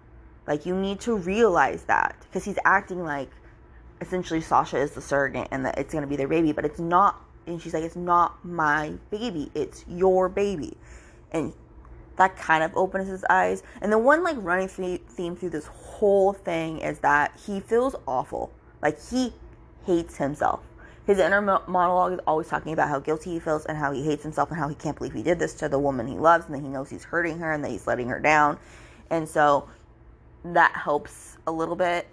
Like, 0.47 0.65
you 0.65 0.75
need 0.75 1.01
to 1.01 1.17
realize 1.17 1.83
that 1.83 2.15
because 2.21 2.45
he's 2.45 2.59
acting 2.63 3.03
like 3.03 3.29
essentially 3.99 4.41
Sasha 4.41 4.77
is 4.77 4.91
the 4.91 5.01
surrogate 5.01 5.49
and 5.51 5.65
that 5.65 5.77
it's 5.77 5.91
going 5.91 6.03
to 6.03 6.07
be 6.07 6.15
their 6.15 6.29
baby, 6.29 6.53
but 6.53 6.63
it's 6.63 6.79
not. 6.79 7.21
And 7.45 7.61
she's 7.61 7.73
like, 7.73 7.83
It's 7.83 7.97
not 7.97 8.43
my 8.45 8.93
baby, 9.09 9.51
it's 9.53 9.83
your 9.87 10.29
baby. 10.29 10.77
And 11.33 11.53
that 12.21 12.37
kind 12.37 12.63
of 12.63 12.71
opens 12.77 13.07
his 13.07 13.25
eyes. 13.31 13.63
And 13.81 13.91
the 13.91 13.97
one 13.97 14.23
like 14.23 14.37
running 14.39 14.67
theme 14.67 15.35
through 15.35 15.49
this 15.49 15.65
whole 15.65 16.33
thing 16.33 16.77
is 16.77 16.99
that 16.99 17.35
he 17.47 17.59
feels 17.59 17.95
awful. 18.07 18.51
Like 18.79 18.99
he 19.09 19.33
hates 19.87 20.17
himself. 20.17 20.59
His 21.07 21.17
inner 21.17 21.41
monologue 21.41 22.13
is 22.13 22.19
always 22.27 22.47
talking 22.47 22.73
about 22.73 22.89
how 22.89 22.99
guilty 22.99 23.31
he 23.31 23.39
feels 23.39 23.65
and 23.65 23.75
how 23.75 23.91
he 23.91 24.03
hates 24.03 24.21
himself 24.21 24.51
and 24.51 24.59
how 24.59 24.67
he 24.67 24.75
can't 24.75 24.95
believe 24.95 25.13
he 25.13 25.23
did 25.23 25.39
this 25.39 25.55
to 25.55 25.67
the 25.67 25.79
woman 25.79 26.05
he 26.05 26.15
loves 26.15 26.45
and 26.45 26.53
that 26.53 26.61
he 26.61 26.67
knows 26.67 26.91
he's 26.91 27.03
hurting 27.03 27.39
her 27.39 27.51
and 27.51 27.63
that 27.63 27.71
he's 27.71 27.87
letting 27.87 28.07
her 28.09 28.19
down. 28.19 28.59
And 29.09 29.27
so 29.27 29.67
that 30.45 30.73
helps 30.75 31.37
a 31.47 31.51
little 31.51 31.75
bit. 31.75 32.07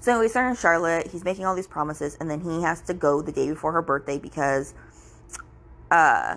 So 0.00 0.20
he's 0.20 0.32
starting 0.32 0.56
Charlotte. 0.56 1.06
He's 1.06 1.24
making 1.24 1.46
all 1.46 1.54
these 1.54 1.66
promises, 1.66 2.18
and 2.20 2.30
then 2.30 2.40
he 2.40 2.62
has 2.62 2.80
to 2.82 2.94
go 2.94 3.22
the 3.22 3.32
day 3.32 3.48
before 3.48 3.72
her 3.72 3.82
birthday 3.82 4.18
because 4.18 4.72
uh, 5.90 6.36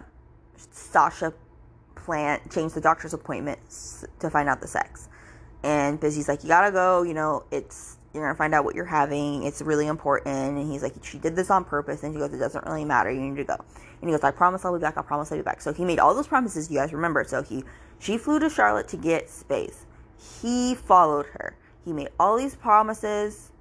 Sasha 0.71 1.33
plan 2.03 2.39
change 2.53 2.73
the 2.73 2.81
doctor's 2.81 3.13
appointments 3.13 4.05
to 4.19 4.29
find 4.29 4.49
out 4.49 4.61
the 4.61 4.67
sex. 4.67 5.09
And 5.63 5.99
Busy's 5.99 6.27
like, 6.27 6.43
you 6.43 6.49
gotta 6.49 6.71
go. 6.71 7.03
You 7.03 7.13
know, 7.13 7.45
it's 7.51 7.97
you're 8.13 8.23
gonna 8.23 8.35
find 8.35 8.53
out 8.53 8.65
what 8.65 8.75
you're 8.75 8.85
having. 8.85 9.43
It's 9.43 9.61
really 9.61 9.87
important. 9.87 10.35
And 10.57 10.71
he's 10.71 10.83
like, 10.83 10.93
she 11.03 11.17
did 11.17 11.35
this 11.35 11.49
on 11.49 11.63
purpose. 11.63 12.03
And 12.03 12.13
she 12.13 12.19
goes, 12.19 12.33
it 12.33 12.37
doesn't 12.37 12.65
really 12.65 12.85
matter. 12.85 13.11
You 13.11 13.21
need 13.21 13.37
to 13.37 13.43
go. 13.43 13.55
And 14.01 14.09
he 14.09 14.11
goes, 14.11 14.23
I 14.23 14.31
promise 14.31 14.65
I'll 14.65 14.73
be 14.73 14.81
back. 14.81 14.97
I 14.97 15.01
promise 15.01 15.31
I'll 15.31 15.37
be 15.37 15.43
back. 15.43 15.61
So 15.61 15.73
he 15.73 15.85
made 15.85 15.99
all 15.99 16.13
those 16.13 16.27
promises. 16.27 16.69
You 16.69 16.79
guys 16.79 16.93
remember? 16.93 17.23
So 17.23 17.41
he 17.41 17.63
she 17.99 18.17
flew 18.17 18.39
to 18.39 18.49
Charlotte 18.49 18.87
to 18.89 18.97
get 18.97 19.29
space. 19.29 19.85
He 20.41 20.75
followed 20.75 21.27
her. 21.27 21.57
He 21.85 21.93
made 21.93 22.09
all 22.19 22.37
these 22.37 22.55
promises. 22.55 23.51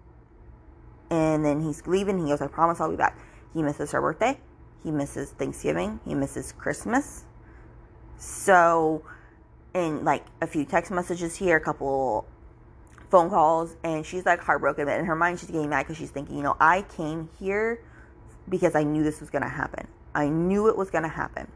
And 1.10 1.44
then 1.44 1.60
he's 1.60 1.86
leaving. 1.86 2.18
He 2.18 2.30
goes, 2.30 2.40
I 2.40 2.46
promise 2.46 2.80
I'll 2.80 2.90
be 2.90 2.96
back. 2.96 3.18
He 3.54 3.62
misses 3.62 3.92
her 3.92 4.00
birthday. 4.00 4.38
He 4.82 4.90
misses 4.90 5.30
Thanksgiving. 5.30 6.00
He 6.04 6.14
misses 6.14 6.52
Christmas. 6.52 7.24
So, 8.18 9.02
in 9.74 10.04
like 10.04 10.24
a 10.40 10.46
few 10.46 10.64
text 10.64 10.90
messages 10.90 11.36
here, 11.36 11.56
a 11.56 11.60
couple 11.60 12.26
phone 13.10 13.30
calls, 13.30 13.76
and 13.84 14.04
she's 14.04 14.24
like 14.24 14.40
heartbroken. 14.40 14.88
In 14.88 15.04
her 15.04 15.16
mind, 15.16 15.40
she's 15.40 15.50
getting 15.50 15.68
mad 15.68 15.82
because 15.82 15.96
she's 15.96 16.10
thinking, 16.10 16.36
you 16.36 16.42
know, 16.42 16.56
I 16.60 16.82
came 16.82 17.28
here 17.38 17.80
because 18.48 18.74
I 18.74 18.84
knew 18.84 19.02
this 19.02 19.20
was 19.20 19.30
going 19.30 19.42
to 19.42 19.48
happen. 19.48 19.86
I 20.14 20.28
knew 20.28 20.68
it 20.68 20.76
was 20.76 20.90
going 20.90 21.04
to 21.04 21.08
happen. 21.08 21.48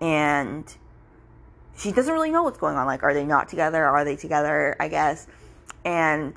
And 0.00 0.64
she 1.76 1.92
doesn't 1.92 2.12
really 2.12 2.30
know 2.30 2.42
what's 2.42 2.58
going 2.58 2.76
on. 2.76 2.86
Like, 2.86 3.02
are 3.02 3.14
they 3.14 3.24
not 3.24 3.48
together? 3.48 3.84
Are 3.84 4.04
they 4.04 4.16
together? 4.16 4.76
I 4.80 4.88
guess. 4.88 5.26
And 5.84 6.34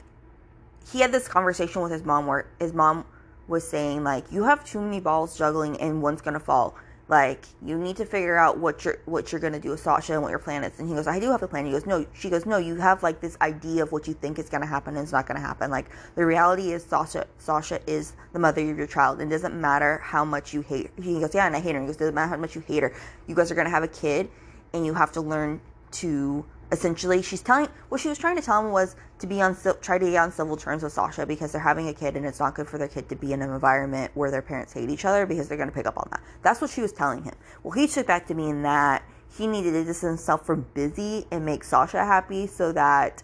he 0.92 1.00
had 1.00 1.12
this 1.12 1.28
conversation 1.28 1.82
with 1.82 1.92
his 1.92 2.04
mom 2.04 2.28
where 2.28 2.48
his 2.60 2.74
mom 2.74 3.06
was 3.48 3.68
saying, 3.68 4.04
like, 4.04 4.32
you 4.32 4.44
have 4.44 4.66
too 4.66 4.82
many 4.82 5.00
balls 5.00 5.38
juggling 5.38 5.80
and 5.80 6.02
one's 6.02 6.22
going 6.22 6.34
to 6.34 6.40
fall 6.40 6.76
like 7.12 7.46
you 7.62 7.78
need 7.78 7.98
to 7.98 8.06
figure 8.06 8.38
out 8.38 8.58
what 8.58 8.86
you're 8.86 9.00
what 9.06 9.32
you're 9.32 9.42
gonna 9.42 9.60
do 9.60 9.72
with 9.72 9.82
Sasha 9.82 10.14
and 10.14 10.22
what 10.22 10.30
your 10.30 10.40
plan 10.40 10.64
is. 10.64 10.80
And 10.80 10.88
he 10.88 10.96
goes, 10.96 11.08
I 11.08 11.20
do 11.20 11.30
have 11.30 11.44
a 11.44 11.48
plan. 11.48 11.66
He 11.66 11.72
goes, 11.74 11.86
No. 11.86 12.06
She 12.14 12.30
goes, 12.30 12.46
No. 12.46 12.58
You 12.58 12.78
have 12.78 13.04
like 13.04 13.20
this 13.20 13.38
idea 13.42 13.84
of 13.84 13.92
what 13.92 14.08
you 14.08 14.14
think 14.14 14.40
is 14.40 14.48
gonna 14.50 14.66
happen 14.66 14.96
and 14.96 15.04
it's 15.04 15.12
not 15.12 15.28
gonna 15.28 15.42
happen. 15.42 15.70
Like 15.70 15.88
the 16.16 16.26
reality 16.26 16.72
is 16.72 16.86
Sasha 16.86 17.28
Sasha 17.38 17.82
is 17.86 18.14
the 18.32 18.40
mother 18.40 18.62
of 18.62 18.78
your 18.78 18.88
child. 18.88 19.20
And 19.20 19.30
it 19.30 19.36
doesn't 19.36 19.60
matter 19.60 20.00
how 20.02 20.24
much 20.24 20.54
you 20.54 20.62
hate. 20.62 20.90
He 20.96 21.20
goes, 21.20 21.36
Yeah, 21.36 21.48
and 21.48 21.56
I 21.56 21.60
hate 21.60 21.76
her. 21.76 21.82
He 21.82 21.86
goes, 21.86 21.98
Doesn't 21.98 22.16
matter 22.16 22.30
how 22.30 22.38
much 22.38 22.56
you 22.56 22.62
hate 22.62 22.82
her. 22.82 22.94
You 23.28 23.36
guys 23.36 23.52
are 23.52 23.56
gonna 23.56 23.70
have 23.70 23.84
a 23.84 23.90
kid, 23.90 24.30
and 24.74 24.86
you 24.86 24.94
have 24.94 25.12
to 25.12 25.22
learn 25.22 25.60
to 25.92 26.46
essentially 26.72 27.22
she's 27.22 27.42
telling 27.42 27.68
what 27.90 28.00
she 28.00 28.08
was 28.08 28.18
trying 28.18 28.36
to 28.36 28.42
tell 28.42 28.66
him 28.66 28.72
was 28.72 28.96
to 29.20 29.28
be 29.28 29.42
on 29.42 29.56
try 29.82 29.98
to 29.98 30.06
get 30.10 30.18
on 30.18 30.32
civil 30.32 30.56
terms 30.56 30.84
with 30.84 30.94
Sasha 30.94 31.26
because 31.26 31.52
they're 31.52 31.62
having 31.62 31.90
a 31.90 31.94
kid 31.94 32.16
and 32.16 32.26
it's 32.26 32.40
not 32.40 32.56
good 32.56 32.68
for 32.68 32.78
their 32.78 32.88
kid 32.88 33.10
to 33.10 33.16
be 33.16 33.34
in 33.34 33.42
an 33.42 33.52
environment 33.52 34.12
where 34.16 34.32
their 34.32 34.42
parents 34.42 34.72
hate 34.74 34.90
each 34.90 35.04
other 35.04 35.26
because 35.26 35.48
they're 35.48 35.58
going 35.58 35.70
to 35.70 35.76
pick 35.76 35.86
up 35.86 35.98
on 35.98 36.08
that. 36.12 36.22
That's 36.42 36.62
what 36.62 36.70
she 36.70 36.82
was 36.82 36.94
telling 36.94 37.24
him. 37.24 37.34
Well, 37.64 37.74
he 37.74 37.88
took 37.88 38.08
back 38.08 38.26
to 38.28 38.34
mean 38.34 38.62
that 38.64 39.04
he 39.38 39.48
needed 39.48 39.72
to 39.72 39.84
distance 39.84 40.20
himself 40.20 40.46
from 40.46 40.66
Busy 40.74 41.26
and 41.32 41.46
make 41.46 41.64
Sasha 41.64 42.06
happy 42.06 42.48
so 42.48 42.72
that 42.72 43.22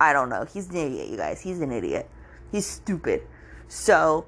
I 0.00 0.12
don't 0.12 0.28
know. 0.28 0.44
He's 0.44 0.68
an 0.70 0.76
idiot, 0.76 1.08
you 1.08 1.16
guys. 1.16 1.40
He's 1.40 1.60
an 1.60 1.72
idiot. 1.72 2.08
He's 2.52 2.66
stupid. 2.66 3.22
So 3.68 4.26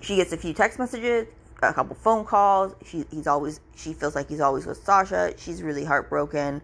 she 0.00 0.16
gets 0.16 0.32
a 0.32 0.36
few 0.36 0.52
text 0.52 0.78
messages 0.78 1.26
a 1.62 1.72
couple 1.72 1.96
phone 1.96 2.24
calls. 2.24 2.74
She, 2.84 3.04
he's 3.10 3.26
always 3.26 3.60
she 3.74 3.92
feels 3.92 4.14
like 4.14 4.28
he's 4.28 4.40
always 4.40 4.66
with 4.66 4.82
Sasha. 4.82 5.34
She's 5.36 5.62
really 5.62 5.84
heartbroken. 5.84 6.62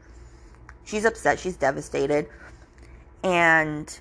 She's 0.85 1.05
upset. 1.05 1.39
She's 1.39 1.57
devastated. 1.57 2.29
And 3.23 3.99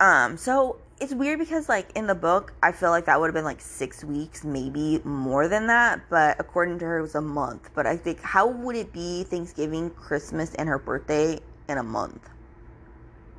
um 0.00 0.36
so 0.36 0.78
it's 1.00 1.12
weird 1.12 1.38
because 1.38 1.68
like 1.68 1.90
in 1.94 2.06
the 2.06 2.14
book 2.14 2.54
I 2.62 2.72
feel 2.72 2.90
like 2.90 3.06
that 3.06 3.20
would 3.20 3.26
have 3.26 3.34
been 3.34 3.44
like 3.44 3.60
6 3.60 4.04
weeks, 4.04 4.44
maybe 4.44 5.00
more 5.04 5.48
than 5.48 5.66
that, 5.66 6.00
but 6.08 6.36
according 6.38 6.78
to 6.78 6.84
her 6.84 6.98
it 6.98 7.02
was 7.02 7.14
a 7.14 7.20
month. 7.20 7.70
But 7.74 7.86
I 7.86 7.96
think 7.96 8.20
how 8.22 8.46
would 8.46 8.76
it 8.76 8.92
be 8.92 9.24
Thanksgiving, 9.24 9.90
Christmas 9.90 10.54
and 10.54 10.68
her 10.68 10.78
birthday 10.78 11.40
in 11.68 11.78
a 11.78 11.82
month? 11.82 12.28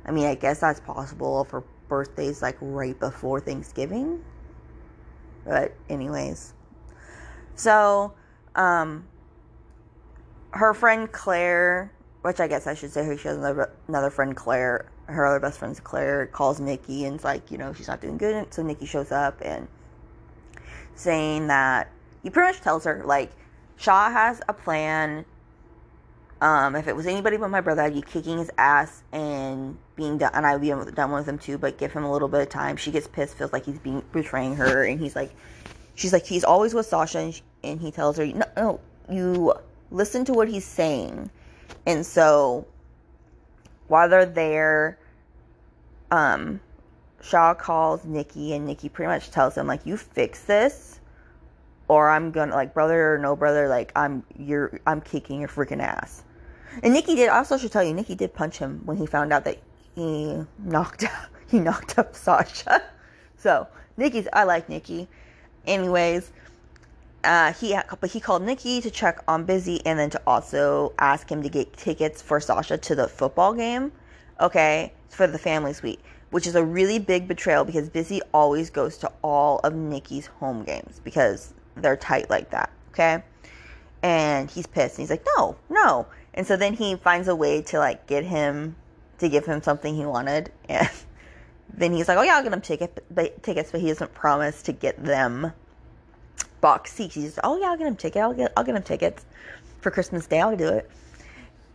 I 0.06 0.10
mean, 0.10 0.26
I 0.26 0.34
guess 0.34 0.60
that's 0.60 0.80
possible 0.80 1.42
if 1.42 1.50
her 1.50 1.64
birthday's 1.88 2.42
like 2.42 2.58
right 2.60 2.98
before 2.98 3.40
Thanksgiving. 3.40 4.22
But 5.44 5.74
anyways, 5.88 6.54
so 7.54 8.14
um, 8.54 9.06
her 10.52 10.74
friend 10.74 11.10
Claire, 11.10 11.92
which 12.22 12.40
I 12.40 12.48
guess 12.48 12.66
I 12.66 12.74
should 12.74 12.92
say 12.92 13.16
she 13.16 13.28
has 13.28 13.36
another, 13.36 13.70
another 13.88 14.10
friend 14.10 14.34
Claire. 14.34 14.90
Her 15.06 15.26
other 15.26 15.40
best 15.40 15.58
friend's 15.58 15.80
Claire 15.80 16.26
calls 16.28 16.60
Nikki 16.60 17.04
and 17.04 17.16
it's 17.16 17.24
like 17.24 17.50
you 17.50 17.58
know 17.58 17.74
she's 17.74 17.88
not 17.88 18.00
doing 18.00 18.16
good. 18.16 18.54
So 18.54 18.62
Nikki 18.62 18.86
shows 18.86 19.12
up 19.12 19.38
and 19.42 19.68
saying 20.94 21.48
that 21.48 21.90
he 22.22 22.30
pretty 22.30 22.52
much 22.52 22.62
tells 22.62 22.84
her 22.84 23.02
like 23.04 23.32
Shaw 23.76 24.10
has 24.10 24.40
a 24.48 24.54
plan 24.54 25.26
um, 26.44 26.76
if 26.76 26.86
it 26.86 26.94
was 26.94 27.06
anybody 27.06 27.38
but 27.38 27.48
my 27.48 27.62
brother, 27.62 27.80
I'd 27.80 27.94
be 27.94 28.02
kicking 28.02 28.36
his 28.36 28.50
ass 28.58 29.02
and 29.12 29.78
being 29.96 30.18
done, 30.18 30.30
and 30.34 30.46
I'd 30.46 30.60
be 30.60 30.68
done 30.68 31.10
with 31.10 31.26
him 31.26 31.38
too. 31.38 31.56
But 31.56 31.78
give 31.78 31.90
him 31.90 32.04
a 32.04 32.12
little 32.12 32.28
bit 32.28 32.42
of 32.42 32.50
time. 32.50 32.76
She 32.76 32.90
gets 32.90 33.08
pissed, 33.08 33.38
feels 33.38 33.50
like 33.50 33.64
he's 33.64 33.78
being 33.78 34.04
betraying 34.12 34.54
her, 34.56 34.84
and 34.84 35.00
he's 35.00 35.16
like, 35.16 35.30
she's 35.94 36.12
like, 36.12 36.26
he's 36.26 36.44
always 36.44 36.74
with 36.74 36.84
Sasha, 36.84 37.18
and, 37.18 37.34
she, 37.34 37.42
and 37.62 37.80
he 37.80 37.90
tells 37.90 38.18
her, 38.18 38.26
no, 38.26 38.44
no, 38.58 38.80
you 39.10 39.54
listen 39.90 40.26
to 40.26 40.34
what 40.34 40.48
he's 40.48 40.66
saying, 40.66 41.30
and 41.86 42.04
so 42.04 42.66
while 43.88 44.08
they're 44.10 44.26
there, 44.26 44.98
um, 46.10 46.60
Shaw 47.22 47.54
calls 47.54 48.04
Nikki, 48.04 48.52
and 48.52 48.66
Nikki 48.66 48.90
pretty 48.90 49.08
much 49.08 49.30
tells 49.30 49.56
him 49.56 49.66
like, 49.66 49.86
you 49.86 49.96
fix 49.96 50.42
this, 50.42 51.00
or 51.88 52.10
I'm 52.10 52.32
gonna 52.32 52.54
like 52.54 52.74
brother 52.74 53.14
or 53.14 53.18
no 53.18 53.34
brother, 53.36 53.68
like 53.68 53.92
I'm 53.96 54.24
you're 54.38 54.80
I'm 54.86 55.00
kicking 55.00 55.40
your 55.40 55.48
freaking 55.48 55.80
ass. 55.80 56.23
And 56.82 56.92
Nikki 56.92 57.14
did 57.14 57.28
also 57.28 57.56
should 57.56 57.72
tell 57.72 57.84
you, 57.84 57.94
Nikki 57.94 58.14
did 58.14 58.34
punch 58.34 58.58
him 58.58 58.82
when 58.84 58.96
he 58.96 59.06
found 59.06 59.32
out 59.32 59.44
that 59.44 59.58
he 59.94 60.44
knocked 60.58 61.04
out, 61.04 61.28
he 61.48 61.58
knocked 61.60 61.98
up 61.98 62.14
Sasha. 62.14 62.82
So 63.36 63.68
Nikki's 63.98 64.26
I 64.32 64.44
like 64.44 64.70
Nikki. 64.70 65.06
Anyways, 65.66 66.32
uh, 67.24 67.52
he 67.52 67.76
but 68.00 68.10
he 68.10 68.18
called 68.18 68.42
Nikki 68.42 68.80
to 68.80 68.90
check 68.90 69.22
on 69.28 69.44
Busy 69.44 69.84
and 69.84 69.98
then 69.98 70.08
to 70.10 70.22
also 70.26 70.94
ask 70.98 71.28
him 71.28 71.42
to 71.42 71.50
get 71.50 71.72
tickets 71.74 72.22
for 72.22 72.40
Sasha 72.40 72.78
to 72.78 72.94
the 72.94 73.06
football 73.06 73.52
game. 73.52 73.92
Okay, 74.40 74.94
for 75.10 75.26
the 75.26 75.38
family 75.38 75.74
suite, 75.74 76.00
which 76.30 76.46
is 76.46 76.54
a 76.54 76.64
really 76.64 76.98
big 76.98 77.28
betrayal 77.28 77.64
because 77.66 77.90
Busy 77.90 78.22
always 78.32 78.70
goes 78.70 78.96
to 78.98 79.12
all 79.22 79.58
of 79.58 79.74
Nikki's 79.74 80.26
home 80.26 80.64
games 80.64 81.00
because 81.04 81.52
they're 81.76 81.96
tight 81.96 82.30
like 82.30 82.50
that. 82.50 82.70
Okay, 82.92 83.22
and 84.02 84.50
he's 84.50 84.66
pissed 84.66 84.98
and 84.98 85.02
he's 85.02 85.10
like, 85.10 85.26
no, 85.36 85.56
no. 85.70 86.06
And 86.34 86.46
so 86.46 86.56
then 86.56 86.74
he 86.74 86.96
finds 86.96 87.28
a 87.28 87.36
way 87.36 87.62
to 87.62 87.78
like 87.78 88.06
get 88.06 88.24
him 88.24 88.76
to 89.18 89.28
give 89.28 89.46
him 89.46 89.62
something 89.62 89.94
he 89.94 90.04
wanted 90.04 90.50
and 90.68 90.90
then 91.76 91.92
he's 91.92 92.08
like, 92.08 92.18
"Oh 92.18 92.22
yeah, 92.22 92.36
I'll 92.36 92.42
get 92.42 92.52
him 92.52 92.60
ticket, 92.60 93.04
but, 93.10 93.42
tickets," 93.42 93.70
but 93.72 93.80
he 93.80 93.88
doesn't 93.88 94.14
promise 94.14 94.62
to 94.62 94.72
get 94.72 95.02
them 95.02 95.52
box 96.60 96.92
seats. 96.92 97.14
He's 97.14 97.38
"Oh 97.42 97.58
yeah, 97.58 97.66
I'll 97.66 97.76
get 97.76 97.86
him 97.86 97.96
ticket. 97.96 98.22
I'll 98.22 98.34
get 98.34 98.52
I'll 98.56 98.64
get 98.64 98.76
him 98.76 98.82
tickets 98.82 99.24
for 99.80 99.90
Christmas 99.90 100.26
Day. 100.26 100.40
I'll 100.40 100.56
do 100.56 100.68
it." 100.68 100.90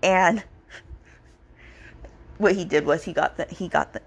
And 0.02 0.44
what 2.38 2.56
he 2.56 2.66
did 2.66 2.86
was 2.86 3.04
he 3.04 3.14
got 3.14 3.38
the 3.38 3.46
he 3.46 3.68
got 3.68 3.94
the 3.94 4.02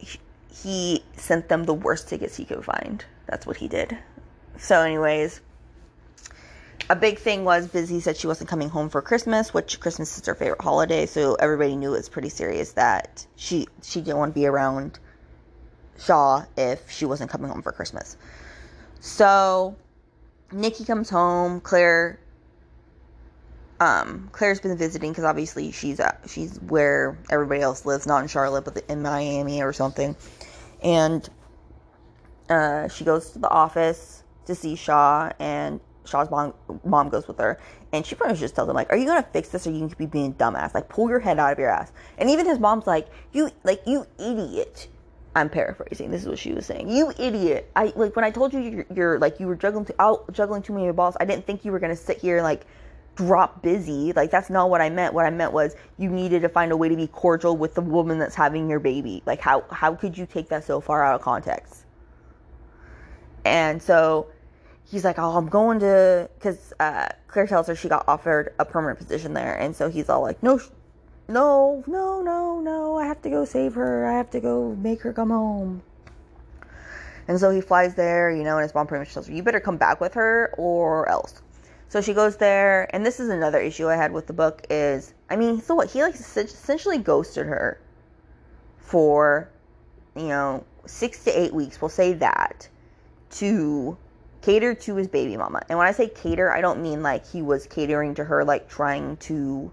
he 0.51 1.05
sent 1.17 1.49
them 1.49 1.65
the 1.65 1.75
worst 1.75 2.09
tickets 2.09 2.37
he 2.37 2.45
could 2.45 2.65
find. 2.65 3.05
That's 3.27 3.47
what 3.47 3.57
he 3.57 3.69
did. 3.69 3.97
So, 4.59 4.81
anyways, 4.81 5.41
a 6.91 6.97
big 6.97 7.19
thing 7.19 7.45
was 7.45 7.69
Busy 7.69 8.01
said 8.01 8.17
she 8.17 8.27
wasn't 8.27 8.51
coming 8.51 8.69
home 8.69 8.89
for 8.89 9.03
Christmas, 9.03 9.55
which 9.55 9.81
Christmas 9.81 10.17
is 10.19 10.27
her 10.27 10.35
favorite 10.35 10.61
holiday, 10.61 11.07
so 11.07 11.35
everybody 11.35 11.77
knew 11.77 11.95
it 11.95 11.99
was 11.99 12.09
pretty 12.09 12.29
serious 12.29 12.73
that 12.73 13.27
she 13.37 13.67
she 13.83 14.01
didn't 14.01 14.19
want 14.19 14.35
to 14.35 14.41
be 14.41 14.47
around 14.47 14.99
Shaw 15.99 16.45
if 16.57 16.91
she 16.91 17.05
wasn't 17.05 17.31
coming 17.31 17.51
home 17.51 17.63
for 17.63 17.73
Christmas. 17.73 18.17
So 19.01 19.77
Nikki 20.51 20.85
comes 20.85 21.09
home. 21.09 21.61
Claire, 21.61 22.19
um, 23.81 24.29
Claire's 24.33 24.61
been 24.61 24.77
visiting 24.77 25.13
because 25.13 25.25
obviously 25.25 25.73
she's 25.73 26.01
uh, 26.01 26.17
she's 26.27 26.59
where 26.61 27.19
everybody 27.31 27.61
else 27.61 27.87
lives, 27.87 28.07
not 28.07 28.23
in 28.23 28.29
Charlotte, 28.29 28.65
but 28.65 28.83
in 28.89 29.03
Miami 29.03 29.63
or 29.63 29.73
something. 29.73 30.17
And 30.83 31.29
uh, 32.49 32.89
she 32.89 33.05
goes 33.05 33.31
to 33.31 33.39
the 33.39 33.49
office 33.49 34.23
to 34.47 34.55
see 34.55 34.75
Shaw, 34.75 35.31
and 35.39 35.81
Shaw's 36.05 36.31
mom 36.31 36.55
mom 36.85 37.09
goes 37.09 37.29
with 37.29 37.39
her, 37.39 37.61
and 37.93 38.05
she 38.05 38.15
pretty 38.15 38.33
much 38.33 38.41
just 38.41 38.55
tells 38.55 38.69
him 38.69 38.75
like, 38.75 38.91
"Are 38.93 38.97
you 38.97 39.07
gonna 39.07 39.27
fix 39.33 39.49
this, 39.51 39.67
or 39.67 39.71
you 39.71 39.87
can 39.87 39.97
be 39.97 40.07
being 40.07 40.35
dumbass? 40.35 40.75
Like, 40.75 40.89
pull 40.89 41.09
your 41.09 41.21
head 41.21 41.39
out 41.39 41.53
of 41.53 41.59
your 41.59 41.71
ass." 41.71 41.93
And 42.19 42.29
even 42.31 42.47
his 42.47 42.59
mom's 42.59 42.87
like, 42.87 43.09
"You 43.33 43.51
like 43.65 43.87
you 43.87 44.07
idiot." 44.19 44.89
I'm 45.35 45.49
paraphrasing. 45.49 46.11
This 46.11 46.23
is 46.23 46.29
what 46.29 46.39
she 46.39 46.53
was 46.53 46.67
saying. 46.67 46.91
You 46.91 47.13
idiot! 47.19 47.71
I 47.75 47.93
like 47.97 48.15
when 48.17 48.25
I 48.25 48.31
told 48.31 48.53
you 48.53 48.61
you're, 48.61 48.87
you're 48.95 49.19
like 49.19 49.41
you 49.41 49.47
were 49.47 49.57
juggling 49.57 49.87
to, 49.87 49.95
out 49.99 50.31
juggling 50.33 50.63
too 50.63 50.75
many 50.75 50.91
balls. 50.93 51.17
I 51.21 51.25
didn't 51.25 51.47
think 51.47 51.65
you 51.65 51.73
were 51.73 51.79
gonna 51.79 51.97
sit 51.97 52.19
here 52.19 52.43
like 52.43 52.67
drop 53.15 53.63
busy. 53.63 54.13
Like 54.13 54.31
that's 54.31 54.51
not 54.51 54.69
what 54.69 54.81
I 54.81 54.91
meant. 54.91 55.15
What 55.15 55.25
I 55.25 55.31
meant 55.31 55.53
was 55.53 55.75
you 55.99 56.11
needed 56.11 56.43
to 56.43 56.49
find 56.49 56.71
a 56.73 56.77
way 56.77 56.89
to 56.89 56.97
be 56.97 57.07
cordial 57.07 57.57
with 57.57 57.75
the 57.75 57.81
woman 57.81 58.19
that's 58.19 58.35
having 58.35 58.69
your 58.69 58.81
baby. 58.81 59.23
Like 59.25 59.41
how 59.41 59.65
how 59.71 59.95
could 59.95 60.19
you 60.19 60.27
take 60.27 60.49
that 60.51 60.65
so 60.65 60.81
far 60.81 61.03
out 61.03 61.15
of 61.15 61.23
context? 61.23 61.87
And 63.45 63.83
so 63.83 64.29
he's 64.85 65.05
like, 65.05 65.19
"Oh, 65.19 65.37
I'm 65.37 65.49
going 65.49 65.81
to," 65.81 66.29
because 66.39 66.73
uh, 66.81 67.09
Claire 67.29 67.47
tells 67.47 67.67
her 67.67 67.75
she 67.75 67.89
got 67.89 68.05
offered 68.09 68.55
a 68.59 68.65
permanent 68.65 68.99
position 68.99 69.35
there, 69.35 69.55
and 69.55 69.75
so 69.75 69.89
he's 69.91 70.09
all 70.09 70.23
like, 70.23 70.43
"No, 70.43 70.61
no, 71.29 71.83
no, 71.87 72.21
no, 72.23 72.61
no, 72.61 72.97
I 72.99 73.07
have 73.07 73.23
to 73.23 73.31
go 73.31 73.45
save 73.45 73.75
her. 73.75 74.07
I 74.07 74.17
have 74.17 74.31
to 74.31 74.41
go 74.41 74.75
make 74.75 75.03
her 75.03 75.13
come 75.13 75.31
home. 75.31 75.83
And 77.29 77.39
so 77.39 77.51
he 77.51 77.61
flies 77.61 77.95
there, 77.95 78.31
you 78.31 78.43
know, 78.43 78.59
and 78.59 78.63
his 78.63 78.75
mom 78.75 78.87
pretty 78.87 79.01
much 79.03 79.15
tells 79.15 79.29
her, 79.29 79.33
you 79.33 79.43
better 79.43 79.61
come 79.61 79.77
back 79.77 80.01
with 80.01 80.15
her 80.15 80.53
or 80.59 81.09
else. 81.09 81.41
So 81.89 82.01
she 82.01 82.15
goes 82.15 82.37
there, 82.37 82.95
and 82.95 83.05
this 83.05 83.21
is 83.21 83.29
another 83.29 83.61
issue 83.61 83.89
I 83.89 83.97
had 83.97 84.13
with 84.13 84.27
the 84.27 84.33
book 84.33 84.67
is, 84.71 85.15
I 85.31 85.37
mean, 85.37 85.61
so 85.61 85.75
what? 85.75 85.91
He 85.91 86.03
like 86.03 86.15
essentially 86.15 86.99
ghosted 86.99 87.47
her 87.47 87.81
for, 88.79 89.49
you 90.17 90.29
know, 90.29 90.65
six 90.87 91.23
to 91.25 91.31
eight 91.31 91.55
weeks. 91.55 91.81
We'll 91.81 91.91
say 91.91 92.15
that 92.15 92.69
to 93.33 93.97
cater 94.43 94.75
to 94.75 94.97
his 94.97 95.09
baby 95.09 95.37
mama. 95.37 95.63
And 95.69 95.79
when 95.79 95.87
I 95.87 95.93
say 95.93 96.09
cater, 96.09 96.53
I 96.53 96.61
don't 96.61 96.83
mean 96.83 97.03
like 97.03 97.27
he 97.27 97.43
was 97.43 97.67
catering 97.67 98.15
to 98.17 98.25
her, 98.25 98.45
like 98.45 98.69
trying 98.69 99.17
to 99.19 99.71